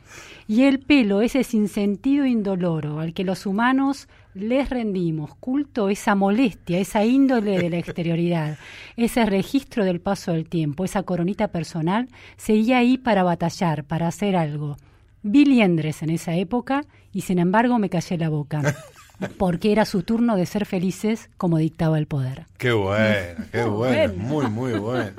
[0.47, 6.15] Y el pelo, ese sin sentido indoloro al que los humanos les rendimos culto, esa
[6.15, 8.59] molestia, esa índole de la exterioridad,
[8.97, 14.37] ese registro del paso del tiempo, esa coronita personal, seguía ahí para batallar, para hacer
[14.37, 14.77] algo.
[15.23, 18.63] Vi liendres en esa época y sin embargo me callé la boca.
[19.39, 22.47] Porque era su turno de ser felices como dictaba el poder.
[22.59, 25.13] Qué bueno, qué bueno, muy, muy bueno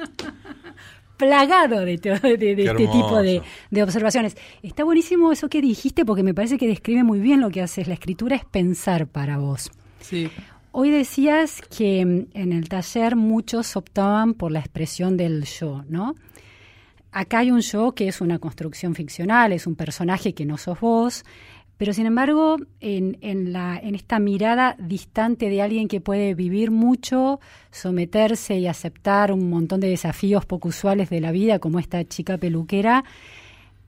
[1.17, 4.36] plagado de, este tipo de, observaciones.
[4.62, 7.88] Está buenísimo eso que dijiste porque me parece que describe muy bien lo que haces.
[7.88, 9.71] La escritura es pensar para vos.
[9.99, 10.30] Sí.
[10.71, 16.15] Hoy decías que mm, en el taller muchos optaban por la expresión del yo, ¿no?
[17.12, 20.80] Acá hay un yo que es una construcción ficcional, es un personaje que no sos
[20.80, 21.23] vos,
[21.84, 26.72] pero sin embargo, en, en, la, en esta mirada distante de alguien que puede vivir
[26.72, 27.41] mucho,
[27.72, 32.38] someterse y aceptar un montón de desafíos poco usuales de la vida, como esta chica
[32.38, 33.04] peluquera,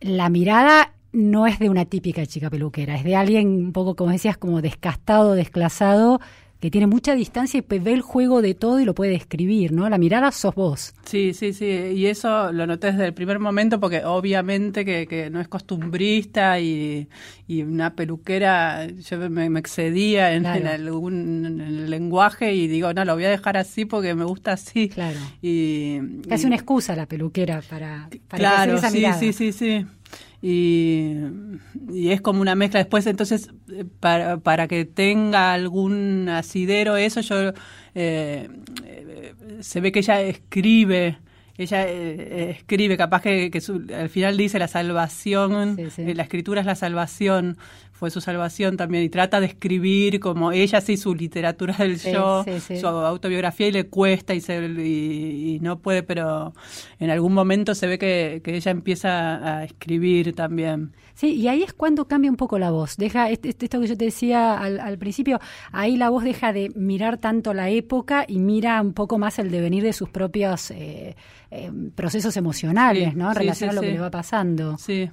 [0.02, 4.12] la mirada no es de una típica chica peluquera, es de alguien un poco, como
[4.12, 6.20] decías, como descastado, desclasado,
[6.60, 9.88] que tiene mucha distancia y ve el juego de todo y lo puede describir, ¿no?
[9.90, 10.94] La mirada sos vos.
[11.06, 15.42] Sí, sí, sí, y eso lo noté desde el primer momento porque obviamente que, no
[15.42, 17.08] es costumbrista y,
[17.48, 23.30] una peluquera, yo me, excedía en, algún el lenguaje y digo, no, lo voy a
[23.30, 24.90] dejar así porque me gusta así.
[24.90, 25.20] Claro.
[25.42, 29.86] Y, Casi una excusa la peluquera para, para claro, esa sí, sí, sí, sí
[30.48, 31.18] y,
[31.92, 32.80] es como una mezcla.
[32.80, 37.52] Después, entonces, eh, para, para que tenga algún asidero, eso yo
[37.96, 38.48] eh,
[38.86, 41.18] eh, se ve que ella escribe.
[41.58, 43.50] Ella escribe, capaz que,
[43.98, 47.58] al final dice la salvación, la escritura es la salvación,
[47.96, 52.44] fue su salvación también y trata de escribir como ella sí su literatura del yo,
[52.60, 56.54] su autobiografía y le cuesta y, se, y, no puede, pero
[57.00, 60.92] en algún momento se ve que, ella empieza a escribir también.
[61.14, 62.98] Sí, y ahí es cuando cambia un poco la voz.
[62.98, 65.40] Deja esto que yo te decía al, principio,
[65.72, 69.50] ahí la voz deja de mirar tanto la época y mira un poco más el
[69.50, 71.16] devenir de sus propios eh,
[71.50, 73.30] eh, procesos emocionales, ¿no?
[73.30, 74.78] En relación a lo que le va pasando.
[74.78, 75.10] Sí.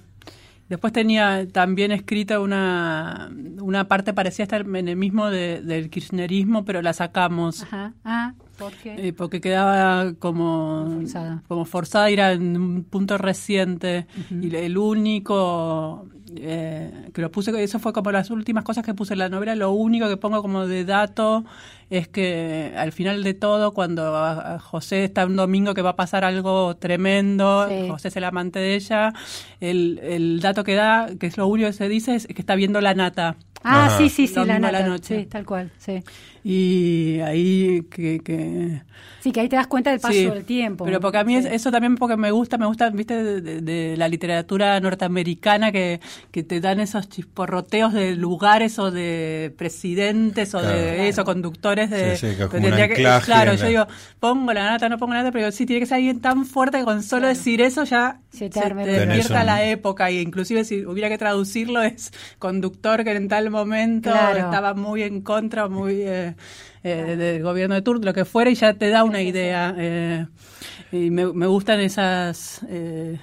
[0.73, 3.31] Después tenía también escrita una,
[3.61, 7.65] una parte parecía estar en el mismo del kirchnerismo, pero la sacamos.
[7.65, 7.93] Ajá.
[8.07, 8.33] Ah,
[8.63, 9.09] ¿por qué?
[9.09, 11.43] Eh, porque quedaba como forzada.
[11.49, 14.07] como forzada, era en un punto reciente.
[14.31, 19.15] Y el único eh, que lo puse, eso fue como las últimas cosas que puse
[19.15, 21.45] en la novela, lo único que pongo como de dato
[21.91, 26.25] es que al final de todo, cuando José está un domingo que va a pasar
[26.25, 29.13] algo tremendo, José es el amante de ella,
[29.61, 32.55] el, el dato que da, que es lo único que se dice, es que está
[32.55, 33.37] viendo la nata.
[33.65, 34.73] Ah, sí, sí, sí, la nata.
[34.73, 35.21] La noche.
[35.21, 36.03] Sí, tal cual, sí.
[36.45, 38.83] Y ahí que, que
[39.23, 40.85] Sí, que ahí te das cuenta del paso del tiempo.
[40.85, 44.81] Pero porque a mí eso también porque me gusta, me gusta, viste, de, la literatura
[44.81, 46.01] norteamericana que,
[46.33, 52.17] que, te dan esos chisporroteos de lugares o de presidentes o de eso, conductores de...
[52.17, 53.87] Sí, que claro, yo digo,
[54.19, 56.79] pongo la nata, no pongo la nata, pero sí tiene que ser alguien tan fuerte
[56.79, 61.09] que con solo decir eso ya se te, despierta la época y inclusive si hubiera
[61.09, 66.03] que traducirlo es conductor que en tal momento estaba muy en contra, muy...
[66.03, 66.32] Eh,
[66.83, 69.75] eh, del gobierno de Turk, lo que fuera, y ya te da una idea.
[69.79, 70.27] Eh,
[70.93, 73.19] y me, gustan esas eh,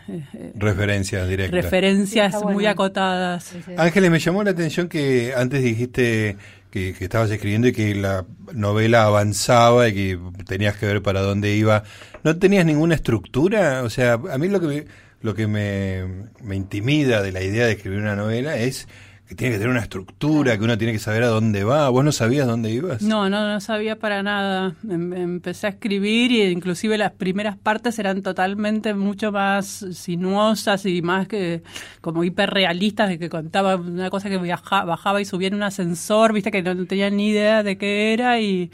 [0.55, 1.63] referencias directas.
[1.63, 3.53] Referencias muy acotadas.
[3.77, 6.37] Ángeles, me llamó la atención que antes dijiste
[6.71, 11.55] que, estabas escribiendo y que la novela avanzaba y que tenías que ver para dónde
[11.55, 11.83] iba.
[12.23, 13.83] ¿No tenías ninguna estructura?
[13.83, 14.87] O sea, a mí lo que
[15.21, 18.87] lo que me, me intimida de la idea de escribir una novela es
[19.29, 21.87] que tiene que tener una estructura, que uno tiene que saber a dónde va.
[21.89, 23.03] ¿Vos no sabías dónde ibas?
[23.03, 24.73] No, no, no sabía para nada.
[24.89, 31.03] Em, empecé a escribir y inclusive las primeras partes eran totalmente mucho más sinuosas y
[31.03, 31.61] más que
[32.01, 36.49] como hiperrealistas de que contaba una cosa que bajaba y subía en un ascensor, viste
[36.49, 38.71] que no tenía ni idea de qué era y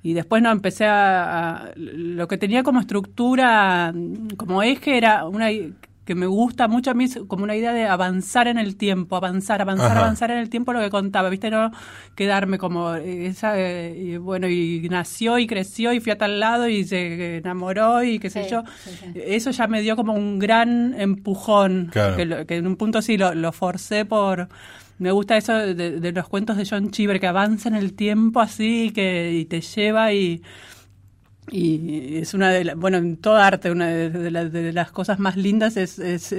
[0.00, 3.92] y después no empecé a, lo que tenía como estructura
[4.36, 5.48] como eje era una
[6.08, 9.14] que me gusta mucho a mí es como una idea de avanzar en el tiempo,
[9.14, 11.50] avanzar, avanzar, avanzar en el tiempo lo que contaba, ¿viste?
[11.50, 11.70] No
[12.14, 16.66] quedarme como esa, eh, y bueno, y nació y creció y fui a tal lado
[16.66, 18.62] y se enamoró y qué sé yo.
[19.14, 23.52] Eso ya me dio como un gran empujón, que, en un punto sí lo, lo
[23.52, 24.48] forcé por
[24.98, 28.92] me gusta eso de, los cuentos de John Cheever que avanza en el tiempo así
[28.94, 30.42] que y te lleva y
[31.50, 35.76] y es una de las, bueno, en todo arte, una de, las cosas más lindas
[35.76, 36.34] es, es,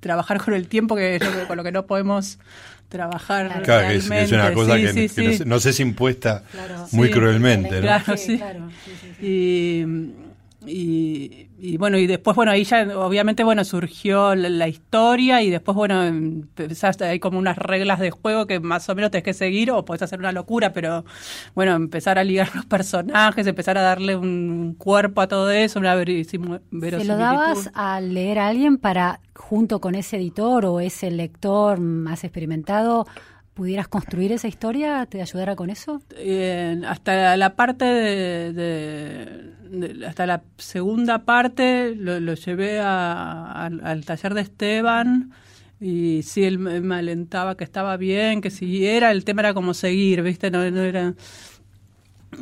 [0.00, 2.38] trabajar con el tiempo, que es con lo que no podemos
[2.88, 3.62] trabajar.
[3.62, 6.44] Claro, es, una cosa que, No, sé si impuesta
[6.92, 7.80] muy cruelmente.
[7.80, 8.40] Claro, sí.
[9.20, 9.84] Y,
[10.66, 15.76] y, y, bueno, y después, bueno, ahí ya obviamente, bueno, surgió la, historia y después,
[15.76, 19.70] bueno, empezaste, hay como unas reglas de juego que más o menos tenés que seguir
[19.70, 21.04] o puedes hacer una locura, pero
[21.54, 25.94] bueno, empezar a ligar los personajes, empezar a darle un cuerpo a todo eso, una
[25.94, 26.60] verosimilitud.
[26.98, 31.78] ¿Se lo dabas a leer a alguien para, junto con ese editor o ese lector
[31.78, 33.06] más experimentado,
[33.54, 36.02] pudieras construir esa historia, te ayudara con eso?
[36.86, 39.52] Hasta la parte de,
[40.06, 45.32] hasta la segunda parte lo, llevé al taller de Esteban
[45.80, 50.22] y sí él me alentaba que estaba bien, que siguiera, el tema era como seguir,
[50.22, 50.50] ¿viste?
[50.50, 51.14] No, era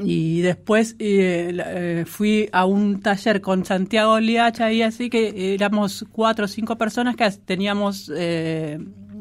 [0.00, 6.04] y después eh, eh, fui a un taller con Santiago Liacha y así que éramos
[6.10, 8.78] cuatro o cinco personas que teníamos eh,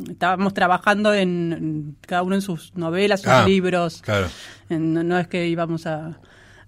[0.10, 4.02] estábamos trabajando en, cada uno en sus novelas, sus ah, libros.
[4.02, 4.28] Claro.
[4.70, 6.20] no es que íbamos a,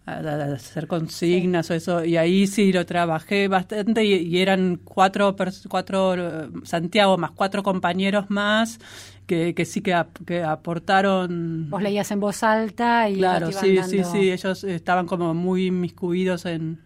[0.05, 5.35] hacer consignas o eso, y ahí sí lo trabajé bastante y, eran cuatro,
[5.69, 8.79] cuatro, Santiago más cuatro compañeros más,
[9.25, 11.69] que, que sí que, que aportaron.
[11.69, 13.17] Vos leías en voz alta y.
[13.17, 14.31] Claro, sí, sí, sí.
[14.31, 16.81] Ellos estaban como muy inmiscuidos en,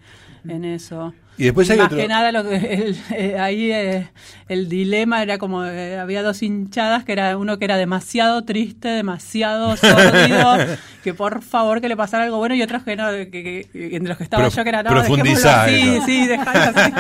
[0.48, 1.14] en eso.
[1.38, 1.98] Y después hay Más otro...
[2.00, 4.08] que nada, lo que, el, eh, ahí eh,
[4.50, 8.88] el dilema era como, eh, había dos hinchadas, que era uno que era demasiado triste,
[8.88, 10.58] demasiado sordido,
[11.04, 14.18] que por favor que le pasara algo bueno, y otros que no, que, entre los
[14.18, 16.92] que estaba Pro- yo, que era, no, profundizar, sí, dejalo así.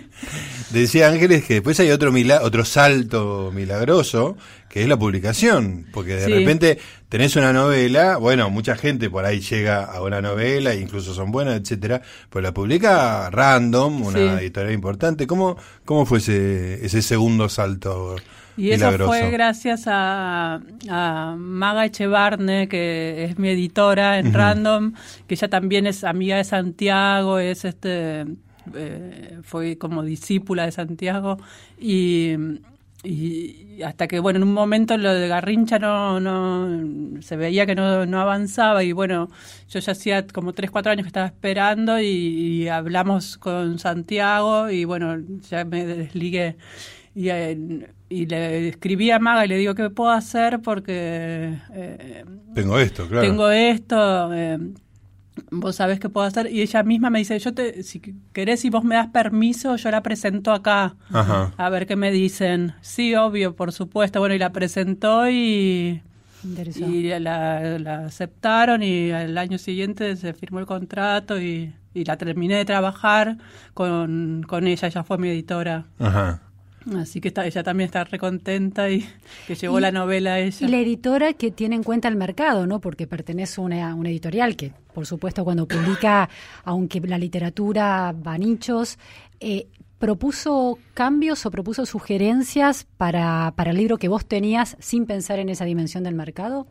[0.70, 4.36] Decía Ángeles que después hay otro mila- otro salto milagroso,
[4.68, 6.32] que es la publicación, porque de Sí.
[6.32, 11.30] repente tenés una novela, bueno, mucha gente por ahí llega a una novela, incluso son
[11.32, 14.24] buenas, etcétera, pero la publica Random, una Sí.
[14.42, 15.26] editorial importante.
[15.26, 18.16] ¿Cómo, cómo fue ese, ese segundo salto
[18.58, 20.60] Y eso fue gracias a,
[20.90, 24.92] a Maga Echevarne, que es mi editora en Random,
[25.28, 28.26] que ella también es amiga de Santiago, es este
[28.74, 31.38] eh, fue como discípula de Santiago
[31.80, 32.34] y,
[33.04, 37.76] y hasta que bueno en un momento lo de Garrincha no no se veía que
[37.76, 39.28] no, no avanzaba y bueno
[39.68, 44.68] yo ya hacía como tres cuatro años que estaba esperando y, y hablamos con Santiago
[44.70, 45.16] y bueno
[45.48, 46.56] ya me desligué
[47.14, 47.28] y,
[48.10, 52.24] y le escribí a Maga y le digo qué puedo hacer porque eh,
[52.54, 53.26] Tengo esto, claro.
[53.26, 54.58] tengo esto, eh,
[55.50, 56.50] vos sabés qué puedo hacer.
[56.52, 58.00] Y ella misma me dice, yo te, si
[58.32, 60.96] querés y vos me das permiso, yo la presento acá.
[61.10, 61.52] Ajá.
[61.56, 62.74] A ver qué me dicen.
[62.80, 64.20] Sí, obvio, por supuesto.
[64.20, 66.02] Bueno, y la presentó y,
[66.76, 72.16] y la, la aceptaron y al año siguiente se firmó el contrato y, y la
[72.16, 73.38] terminé de trabajar
[73.74, 74.88] con, con ella.
[74.88, 75.86] Ella fue mi editora.
[75.98, 76.42] Ajá.
[76.96, 79.04] Así que está, ella también está recontenta y
[79.46, 80.66] que llegó Y- la novela a ella.
[80.66, 82.80] Y la editora que tiene en cuenta el mercado, ¿no?
[82.80, 86.28] Porque pertenece a una, una editorial que, por supuesto, cuando publica,
[86.64, 88.98] aunque la literatura va a nichos,
[89.40, 89.66] eh,
[89.98, 95.48] ¿propuso cambios o propuso sugerencias para, para el libro que vos tenías sin pensar en
[95.50, 96.66] esa dimensión del mercado?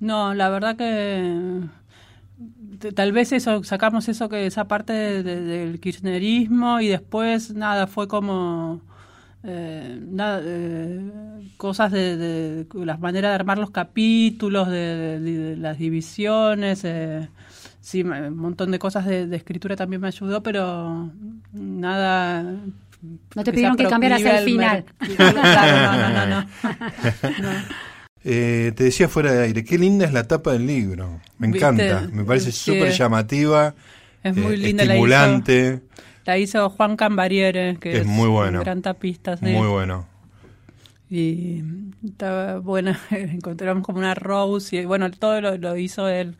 [0.00, 1.60] No, la verdad que
[2.94, 7.86] tal vez eso sacamos eso que esa parte de- de- del kirchnerismo y después nada
[7.88, 8.80] fue como
[9.44, 11.00] eh, nada, eh,
[11.56, 17.28] cosas de, de las maneras de armar los capítulos, de, de- de las divisiones, eh,
[17.80, 21.10] sí, un montón de cosas de, de escritura también me ayudó, pero
[21.52, 22.42] nada.
[23.36, 24.84] No te pidieron que cambiaras el al final.
[25.16, 26.40] Claro, no, no,
[27.38, 27.52] no.
[28.24, 31.20] Eh, te decía fuera de aire, qué linda es la tapa del libro.
[31.38, 31.58] Me ¿Viste?
[31.58, 32.58] encanta, me parece Sí.
[32.72, 33.74] súper llamativa,
[34.22, 34.96] Es eh, muy linda la hizo.
[34.96, 35.80] estimulante, La
[36.36, 38.58] hizo Juan Cambariere, que Es es, muy bueno.
[38.58, 39.36] un gran tapista.
[39.36, 39.46] sí.
[39.46, 40.06] muy bueno.
[41.10, 41.62] Y
[42.04, 46.36] estaba buena, encontramos como una rose y bueno, todo lo, lo hizo él.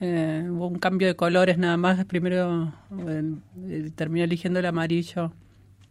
[0.00, 2.04] Eh, hubo un cambio de colores nada más.
[2.04, 5.32] Primero eh, terminé eligiendo el amarillo.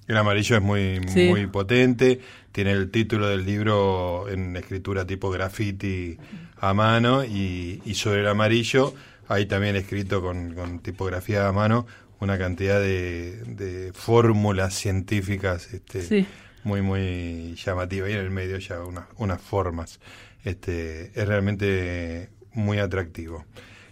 [0.08, 1.30] El amarillo es muy, Sí.
[1.30, 2.20] muy potente,
[2.52, 6.18] tiene el título del libro en escritura tipo graffiti
[6.60, 8.94] a mano y, y sobre el amarillo
[9.30, 11.88] hay también escrito con, con tipografía a mano
[12.20, 16.26] una cantidad de, de fórmulas científicas este, Sí.
[16.64, 20.00] muy, muy llamativas y en el medio ya unas, unas formas.
[20.44, 23.46] Este, es realmente muy atractivo.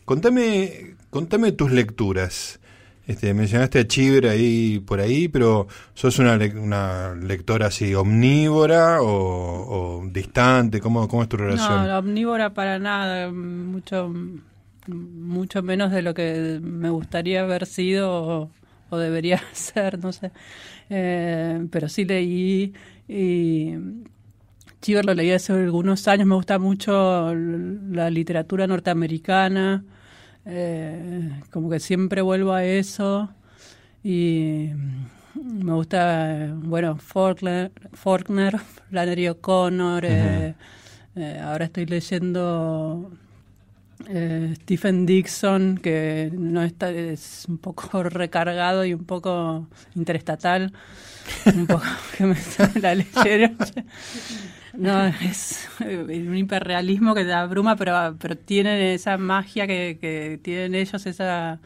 [0.05, 2.59] Contame, contame tus lecturas.
[3.07, 9.01] Este, mencionaste a Chiver ahí por ahí, pero ¿sos una, le- una lectora así omnívora
[9.01, 9.07] o,
[10.01, 10.79] o distante?
[10.79, 11.87] ¿Cómo, ¿Cómo es tu relación?
[11.87, 14.13] No, omnívora para nada, mucho
[14.87, 18.51] mucho menos de lo que me gustaría haber sido o,
[18.89, 20.31] o debería ser, no sé.
[20.89, 22.73] Eh, pero sí leí
[23.07, 23.75] y
[24.81, 29.85] Chiver lo leí hace algunos años, me gusta mucho la literatura norteamericana,
[30.45, 33.29] eh, como que siempre vuelvo a eso.
[34.03, 34.69] Y
[35.35, 38.57] me gusta, bueno, Faulkner, Faulkner
[38.89, 40.55] Flannery O'Connor, eh,
[41.43, 43.11] ahora estoy leyendo
[44.07, 50.73] eh, Stephen Dixon, que no está, es un poco recargado y un poco interestatal,
[51.45, 51.83] un poco
[52.17, 52.35] que me
[52.81, 53.57] la leyeron.
[54.73, 60.75] No, es un hiperrealismo que te abruma, pero, pero tienen esa magia que, que tienen
[60.75, 61.59] ellos, esa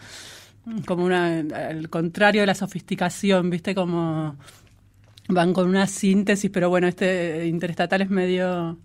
[0.86, 3.75] como una al contrario de la sofisticación, ¿viste?
[3.75, 4.36] Como
[5.27, 8.77] van con una síntesis, pero bueno, este interestatal es medio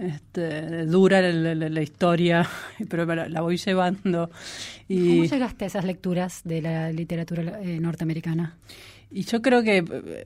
[0.00, 2.48] este, dura la, la- la historia,
[2.88, 4.30] pero me la, la voy llevando.
[4.88, 8.56] Y, ¿Cómo llegaste a esas lecturas de la literatura eh, norteamericana?
[9.14, 9.84] y yo creo que,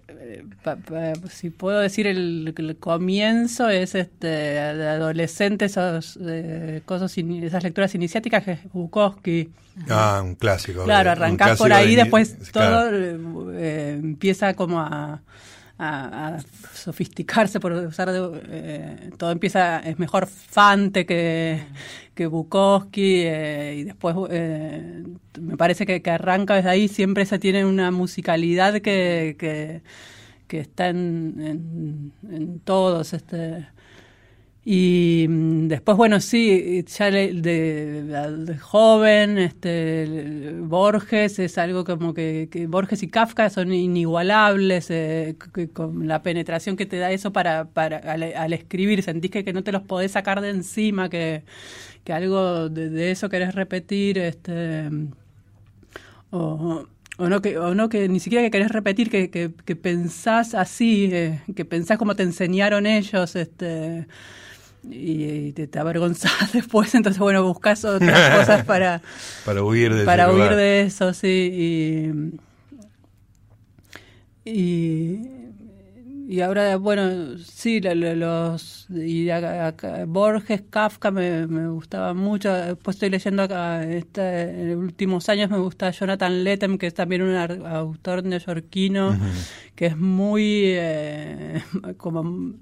[0.09, 6.83] eh, pa- pa- si puedo decir, el, el comienzo es este de adolescente, esos, eh,
[6.85, 9.51] cosas, in- esas lecturas iniciáticas que es Bukowski.
[9.91, 10.85] Ah, un clásico.
[10.85, 12.91] Claro, arrancás por ahí, de- después claro.
[12.91, 15.21] todo eh, empieza como a,
[15.79, 16.39] a,
[16.72, 18.09] sofisticarse por usar
[18.49, 21.62] eh, todo empieza es mejor Fante que,
[22.14, 25.05] que Bukowski eh, y después eh,
[25.41, 29.83] me parece que, que, arranca desde ahí siempre se tiene una musicalidad que, que,
[30.49, 33.68] que está en, en, en todos este
[34.69, 43.05] y mm, después, bueno, sí, ya de, joven, este, Borges es algo como que, Borges
[43.05, 45.37] y Kafka son inigualables, eh,
[45.73, 49.62] con la penetración que te da eso para, para al, escribir, sentís que, que, no
[49.62, 51.45] te los podés sacar de encima, que,
[52.03, 54.91] que algo de, eso querés repetir, este,
[56.31, 56.87] o,
[57.19, 60.55] o no que o no que ni siquiera que querés repetir que, que, que pensás
[60.55, 64.07] así eh, que pensás como te enseñaron ellos este
[64.91, 69.03] y, te, te, avergonzás después, entonces bueno, buscas otras cosas para,
[69.45, 72.32] para huir de para huir de eso, sí.
[74.45, 75.28] Y,
[76.28, 79.28] y, ahora, bueno, sí, los y
[80.07, 82.53] Borges, Kafka me, me gustaba mucho.
[82.53, 86.95] Después estoy leyendo acá, este, en los últimos años me gusta Jonathan Lethem, que es
[86.95, 89.18] también un autor neoyorquino,
[89.74, 91.62] que es muy eh,
[91.97, 92.55] como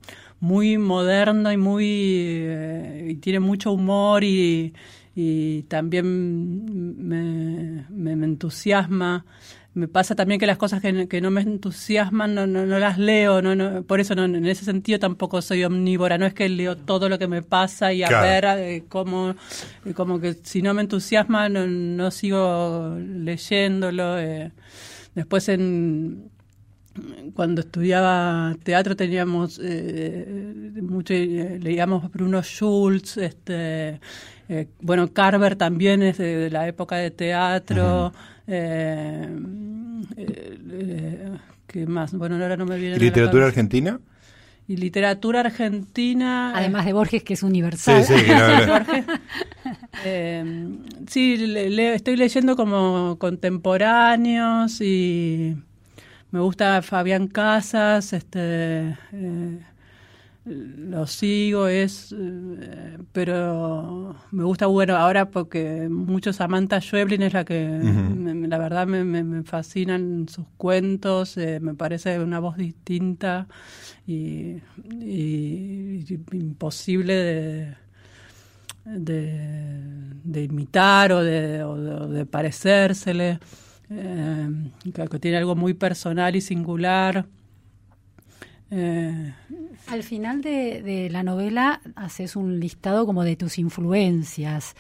[0.44, 4.74] muy moderno y muy eh, y tiene mucho humor y,
[5.14, 9.24] y también me, me, entusiasma.
[9.72, 13.40] Me pasa también que las cosas que, que no me entusiasman no, no, las leo,
[13.40, 16.76] no, no, por eso no, en ese sentido tampoco soy omnívora, no es que leo
[16.76, 19.34] todo lo que me pasa y a ver eh, cómo,
[19.94, 24.18] como que si no me entusiasma no, no sigo leyéndolo.
[24.18, 24.52] Eh.
[25.14, 26.33] Después en
[27.34, 34.00] cuando estudiaba teatro teníamos eh, mucho eh, leíamos Bruno Schulz este
[34.48, 38.12] eh, bueno Carver también es de, la época de teatro
[38.46, 39.28] eh,
[41.66, 43.98] qué más bueno ahora no me viene literatura argentina
[44.66, 48.02] y literatura argentina además de Borges que es universal.
[48.02, 48.24] Sí, sí,
[51.06, 55.54] sí le, estoy leyendo como contemporáneos y
[56.34, 59.60] me gusta Fabián Casas, este, eh,
[60.44, 67.44] lo sigo, es, eh, pero me gusta, bueno, ahora porque mucho Samantha Schweblin es la
[67.44, 67.68] que,
[68.48, 73.46] la verdad, me, fascinan sus cuentos, eh, me parece una voz distinta
[74.04, 74.56] y,
[76.32, 77.14] imposible
[78.84, 83.38] de, de, imitar o de, o de parecérsele
[83.90, 84.48] eh,
[85.10, 87.26] que tiene algo muy personal y singular.
[88.70, 89.32] Eh,
[89.86, 94.74] Al final de, la novela haces un listado como de tus influencias,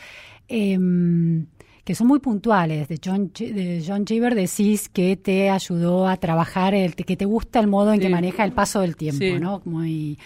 [0.48, 1.46] em,
[1.84, 2.88] que son muy puntuales.
[2.88, 7.60] De John, de John Cheever decís que te ayudó a trabajar, el, que te gusta
[7.60, 9.62] el modo en que maneja el paso del tiempo, ¿no?
[9.64, 10.18] Muy,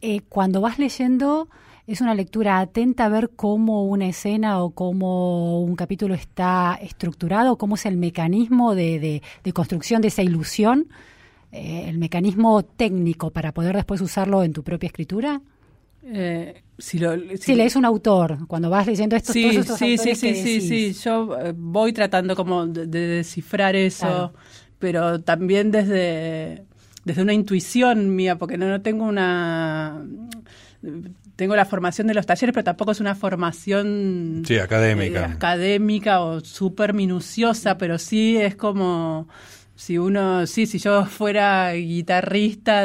[0.00, 1.48] eh, cuando vas leyendo
[1.86, 7.56] es una lectura atenta a ver cómo una escena o cómo un capítulo está estructurado,
[7.56, 9.22] cómo es el mecanismo de,
[9.54, 10.88] construcción de esa ilusión,
[11.52, 15.40] eh, el mecanismo técnico para poder después usarlo en tu propia escritura.
[16.02, 20.34] Eh, si, lo, si, lees un autor, cuando vas leyendo estos, sí, sí, sí, sí,
[20.34, 24.32] sí, sí, yo voy tratando como de, descifrar eso,
[24.78, 26.64] pero también desde,
[27.06, 30.02] desde una intuición mía, porque no, no tengo una
[31.36, 35.20] tengo la formación de los talleres, pero tampoco es una formación sí, académica.
[35.20, 39.28] Eh, académica o súper minuciosa, pero sí es como
[39.76, 42.82] si uno, sí, si yo fuera guitarrista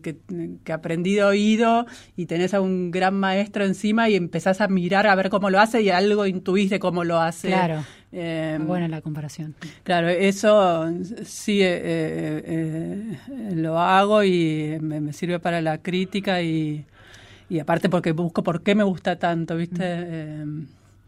[0.00, 0.16] que,
[0.64, 1.86] que, aprendí de oído
[2.16, 5.58] y tenés a un gran maestro encima y empezás a mirar a ver cómo lo
[5.58, 7.48] hace y algo intuís de cómo lo hace.
[7.48, 7.84] Claro.
[8.12, 9.56] Eh, Buena la comparación.
[9.82, 10.88] Claro, eso
[11.24, 13.18] sí eh, eh,
[13.54, 16.86] lo hago y me, sirve para la crítica y,
[17.48, 19.82] y aparte porque busco por qué me gusta tanto, ¿viste?
[19.84, 20.44] Eh,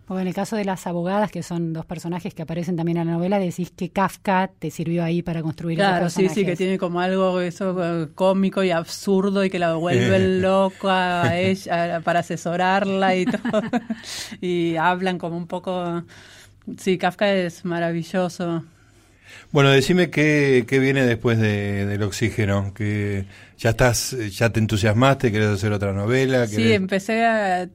[0.08, 3.06] o en el caso de las abogadas, que son dos personajes que aparecen también en
[3.06, 6.78] la novela, decís que Kafka te sirvió ahí para construir Claro, sí, sí, que tiene
[6.78, 12.20] como algo eso eh, cómico y absurdo y que la vuelve loca a ella para
[12.20, 13.62] asesorarla y todo.
[14.40, 16.02] y hablan como un poco...
[16.78, 18.64] Sí, Kafka es maravilloso.
[19.52, 23.26] Bueno, decime qué, qué viene después de, del oxígeno, que
[23.58, 26.46] ya estás, ya te entusiasmaste, querés hacer otra novela.
[26.46, 27.68] Sí, empecé a,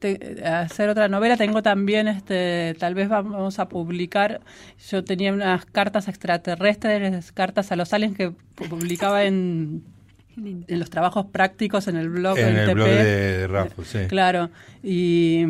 [0.61, 1.37] hacer otra novela.
[1.37, 4.41] Tengo también, este, tal vez vamos a publicar.
[4.89, 9.83] Yo tenía unas cartas extraterrestres, cartas a los aliens que publicaba en
[10.37, 12.73] en los trabajos prácticos en el blog En del el TP.
[12.75, 13.99] blog de Rafa, sí.
[14.07, 14.51] Claro,
[14.83, 15.43] y,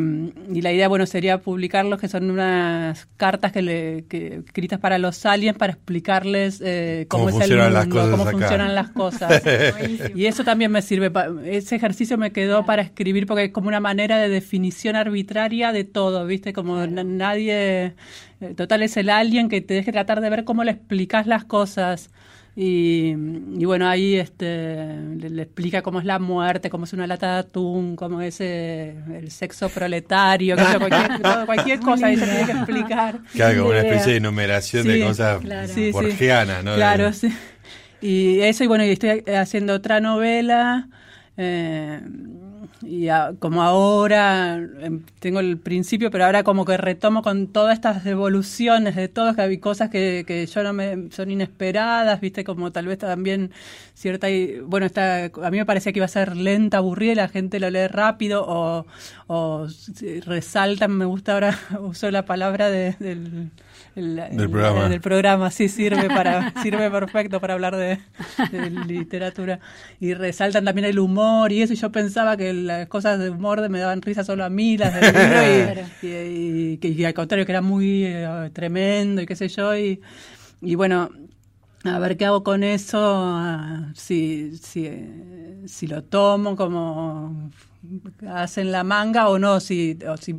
[0.52, 4.98] y la idea, bueno, sería publicarlos, que son unas cartas que le, que, escritas para
[4.98, 8.30] los aliens para explicarles eh, cómo, Cómo es el funcionan mundo, las cosas cómo acá.
[8.32, 9.42] funcionan las cosas.
[10.14, 13.68] y eso también me sirve, pa- ese ejercicio me quedó para escribir porque es como
[13.68, 16.52] una manera de definición arbitraria de todo, ¿viste?
[16.54, 17.94] Como na- nadie,
[18.40, 21.44] eh, total es el alien que te deje tratar de ver cómo le explicas las
[21.44, 22.10] cosas.
[22.60, 23.14] Y,
[23.56, 24.86] y bueno, ahí este,
[25.16, 28.40] le, le explica cómo es la muerte, cómo es una lata de atún, cómo es
[28.40, 33.20] eh, el sexo proletario, qué sé yo, cualquier, cualquier cosa ahí se tiene que explicar.
[33.32, 35.68] Claro, como una especie de enumeración de cosas claro.
[35.68, 35.92] Sí, sí.
[35.92, 36.74] borgianas, ¿no?
[36.74, 37.28] Claro, De- sí.
[38.00, 40.88] Y eso, y bueno, y estoy haciendo otra novela.
[41.36, 42.00] eh,
[42.82, 47.74] y a- como ahora em, tengo el principio, pero ahora como que retomo con todas
[47.74, 52.44] estas evoluciones de todo, que hay cosas que, que yo no me son inesperadas, viste,
[52.44, 53.50] como tal vez también
[53.94, 57.28] cierta, y- bueno, está, a mí me parecía que iba a ser lenta, aburrida, la
[57.28, 58.86] gente lo lee rápido o,
[59.26, 59.66] o
[60.88, 63.50] me gusta ahora, uso la palabra de- del,
[63.98, 64.88] el- Del el- programa.
[64.88, 67.98] del programa, sí sirve para sirve perfecto para hablar de,
[68.52, 69.60] de literatura
[70.00, 73.68] y resaltan también el humor y eso y yo pensaba que las cosas de humor
[73.68, 77.14] me daban risa solo a mí las del libro y, y- y que y al
[77.14, 80.00] contrario que era muy eh, tremendo y qué sé yo y,
[80.62, 81.10] y bueno
[81.84, 83.40] a ver qué hago con eso
[83.94, 84.90] si si
[85.66, 87.50] si lo tomo como
[88.28, 90.36] hacen la manga o no si o si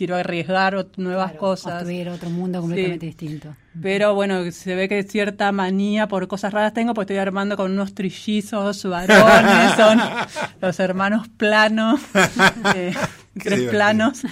[0.00, 3.54] quiero arriesgar ot- nuevas Claro, cosas construir otro mundo completamente distinto.
[3.82, 7.70] pero bueno, se ve que cierta manía por cosas raras tengo, pues estoy armando con
[7.70, 10.00] unos trillizos varones, son
[10.62, 12.00] los hermanos planos,
[12.74, 12.92] eh,
[13.34, 14.22] Qué tres planos.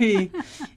[0.00, 0.30] Y,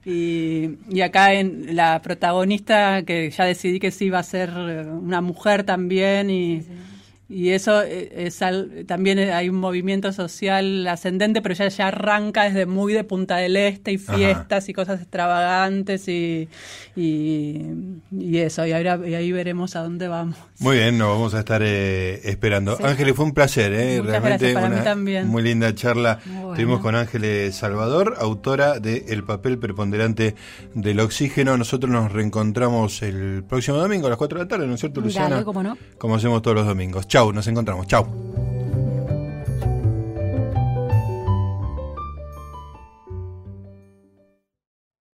[0.04, 5.20] y, y acá en la protagonista, que ya decidí que sí va a ser una
[5.20, 6.62] mujer también, y,
[7.28, 12.44] y eso eh, es al- también hay un movimiento social ascendente, pero ya, ya arranca
[12.44, 14.14] desde muy de Punta del Este y Ajá.
[14.16, 16.48] fiestas y cosas extravagantes y,
[16.96, 17.62] y,
[18.12, 20.36] y eso, y, ahora, y ahí veremos a dónde vamos.
[20.64, 22.78] Muy bien, nos vamos a estar eh, esperando.
[22.78, 22.84] Sí.
[22.84, 24.00] Ángeles, fue un placer, ¿eh?
[24.00, 25.28] Muchas realmente mí una también.
[25.28, 26.20] muy linda charla.
[26.24, 26.52] Bueno.
[26.52, 30.34] Estuvimos con Ángeles Salvador, autora de El papel preponderante
[30.72, 31.58] del oxígeno.
[31.58, 35.00] Nosotros nos reencontramos el próximo domingo a las 4 de la tarde, ¿no es cierto,
[35.02, 35.44] Dale, Luciana?
[35.44, 35.76] cómo no.
[35.98, 37.06] Como hacemos todos los domingos.
[37.08, 37.86] Chau, nos encontramos.
[37.86, 38.53] Chau.